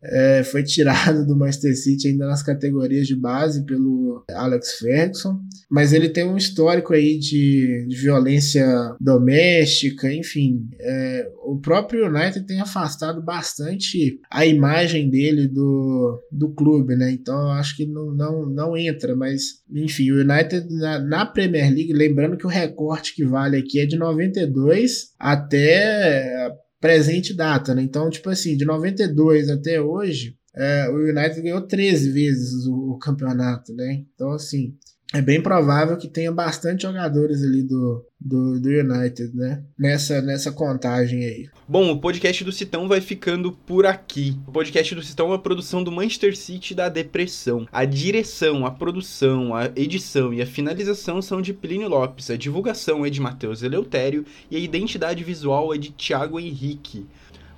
é, 0.06 0.44
foi 0.44 0.64
tirado 0.64 1.26
do 1.26 1.38
Manchester 1.38 1.76
City 1.76 2.10
ainda 2.10 2.28
nas 2.28 2.44
categorias 2.44 3.08
de 3.08 3.16
base 3.16 3.66
pelo 3.66 4.24
Alex 4.30 4.74
Ferguson, 4.80 5.40
mas 5.70 5.94
ele 5.94 6.10
tem 6.10 6.26
um 6.26 6.38
histórico 6.38 6.94
aí 6.94 7.18
de, 7.18 7.86
de 7.88 7.96
violência 7.96 8.66
doméstica, 9.00 10.12
enfim, 10.14 10.68
é, 10.80 11.30
o 11.46 11.60
próprio 11.60 12.08
United 12.08 12.46
tem 12.46 12.60
afastado 12.60 13.22
bastante 13.22 14.20
a 14.32 14.46
imagem 14.46 15.10
dele 15.10 15.48
do, 15.48 16.22
do 16.32 16.54
clube, 16.54 16.96
né? 16.96 17.12
Então 17.12 17.50
acho 17.52 17.76
que 17.76 17.86
não, 17.86 18.12
não, 18.14 18.46
não 18.46 18.78
entra, 18.78 19.16
mas 19.16 19.64
enfim, 19.72 20.12
o 20.12 20.22
United 20.22 20.68
na, 20.70 21.00
na 21.00 21.26
Premier 21.26 21.74
League, 21.74 21.94
lembrando 21.94 22.38
que 22.38 22.46
o 22.46 22.50
recorte 22.50 23.16
que 23.16 23.26
vale 23.26 23.58
aqui 23.58 23.80
é 23.80 23.86
de 23.86 23.98
92 23.98 25.14
até 25.20 26.52
presente 26.84 27.34
data, 27.34 27.74
né? 27.74 27.82
Então, 27.82 28.10
tipo 28.10 28.30
assim, 28.30 28.58
de 28.58 28.66
92 28.66 29.50
até 29.50 29.80
hoje, 29.80 30.36
é, 30.54 30.90
o 30.90 30.98
United 30.98 31.42
ganhou 31.42 31.66
13 31.66 32.12
vezes 32.12 32.66
o, 32.66 32.92
o, 32.92 32.98
campeonato, 32.98 33.74
né? 33.74 34.04
Então, 34.14 34.32
assim, 34.32 34.76
é 35.14 35.22
bem 35.22 35.40
provável 35.40 35.96
que 35.96 36.08
tenha 36.08 36.32
bastante 36.32 36.82
jogadores 36.82 37.44
ali 37.44 37.62
do, 37.62 38.04
do, 38.20 38.60
do, 38.60 38.68
United, 38.68 39.32
né? 39.36 39.64
Nessa, 39.78 40.20
nessa 40.24 40.52
contagem 40.52 41.24
aí. 41.24 41.50
Bom, 41.68 41.92
o 41.92 42.02
podcast 42.02 42.44
do 42.44 42.52
Citão 42.52 42.88
vai 42.88 43.00
ficando 43.00 43.52
por 43.52 43.86
aqui. 43.86 44.36
O 44.48 44.52
podcast 44.52 44.96
do 44.96 45.04
Citão 45.04 45.28
é 45.28 45.30
uma 45.30 45.40
produção 45.40 45.84
do 45.84 45.92
Manchester 45.92 46.36
City 46.36 46.74
da 46.74 46.90
Depressão. 46.90 47.68
A 47.72 47.86
direção, 47.86 48.66
a 48.66 48.72
produção, 48.72 49.56
a 49.56 49.66
edição 49.76 50.34
e 50.34 50.42
a 50.42 50.48
finalização 50.48 51.22
são 51.22 51.44
de 51.44 51.54
Plínio 51.54 51.90
Lopes. 51.90 52.32
A 52.32 52.36
divulgação 52.36 53.06
é 53.06 53.10
de 53.12 53.22
Matheus 53.22 53.62
Eleutério 53.62 54.26
e 54.50 54.56
a 54.56 54.60
identidade 54.60 55.24
visual 55.24 55.76
é 55.76 55.78
de 55.78 55.92
Thiago 55.92 56.40
Henrique. 56.40 57.06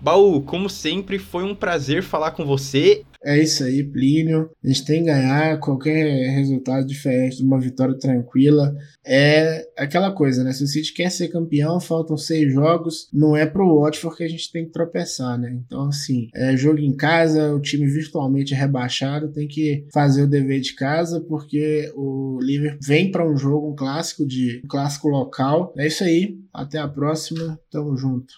Baú, 0.02 0.42
como 0.42 0.70
sempre, 0.70 1.18
foi 1.18 1.44
um 1.44 1.56
prazer 1.56 2.04
falar 2.04 2.32
com 2.32 2.46
você. 2.46 3.04
É 3.26 3.42
isso 3.42 3.64
aí, 3.64 3.84
Plínio. 3.84 4.52
A 4.64 4.68
gente 4.68 4.86
tem 4.86 5.00
que 5.00 5.08
ganhar 5.08 5.60
qualquer 5.60 6.30
resultado 6.36 6.86
diferente 6.86 7.38
de 7.38 7.44
uma 7.44 7.60
vitória 7.60 7.98
tranquila. 7.98 8.76
É 9.04 9.68
aquela 9.76 10.12
coisa, 10.12 10.44
né? 10.44 10.54
Se 10.54 10.64
o 10.64 10.68
City 10.68 10.94
quer 10.94 11.10
ser 11.10 11.30
campeão, 11.30 11.80
faltam 11.80 12.16
seis 12.18 12.54
jogos. 12.54 13.10
Não 13.12 13.36
é 13.36 13.48
pro 13.48 13.82
Watford 13.82 14.16
que 14.16 14.24
a 14.24 14.28
gente 14.28 14.52
tem 14.52 14.66
que 14.66 14.72
tropeçar, 14.72 15.40
né? 15.40 15.60
Então, 15.66 15.88
assim, 15.88 16.28
é 16.36 16.56
jogo 16.56 16.78
em 16.78 16.96
casa, 16.96 17.52
o 17.52 17.60
time 17.60 17.88
virtualmente 17.88 18.54
rebaixado, 18.54 19.32
tem 19.32 19.48
que 19.48 19.88
fazer 19.92 20.22
o 20.22 20.30
dever 20.30 20.62
de 20.62 20.76
casa, 20.76 21.20
porque 21.20 21.92
o 21.96 22.38
Liverpool 22.42 22.80
vem 22.84 23.10
para 23.10 23.28
um 23.28 23.36
jogo, 23.36 23.72
um 23.72 23.76
clássico 23.76 24.24
de 24.24 24.62
um 24.64 24.68
clássico 24.68 25.08
local. 25.08 25.74
É 25.76 25.88
isso 25.88 26.04
aí. 26.04 26.38
Até 26.54 26.78
a 26.78 26.88
próxima. 26.88 27.60
Tamo 27.72 27.98
junto. 27.98 28.36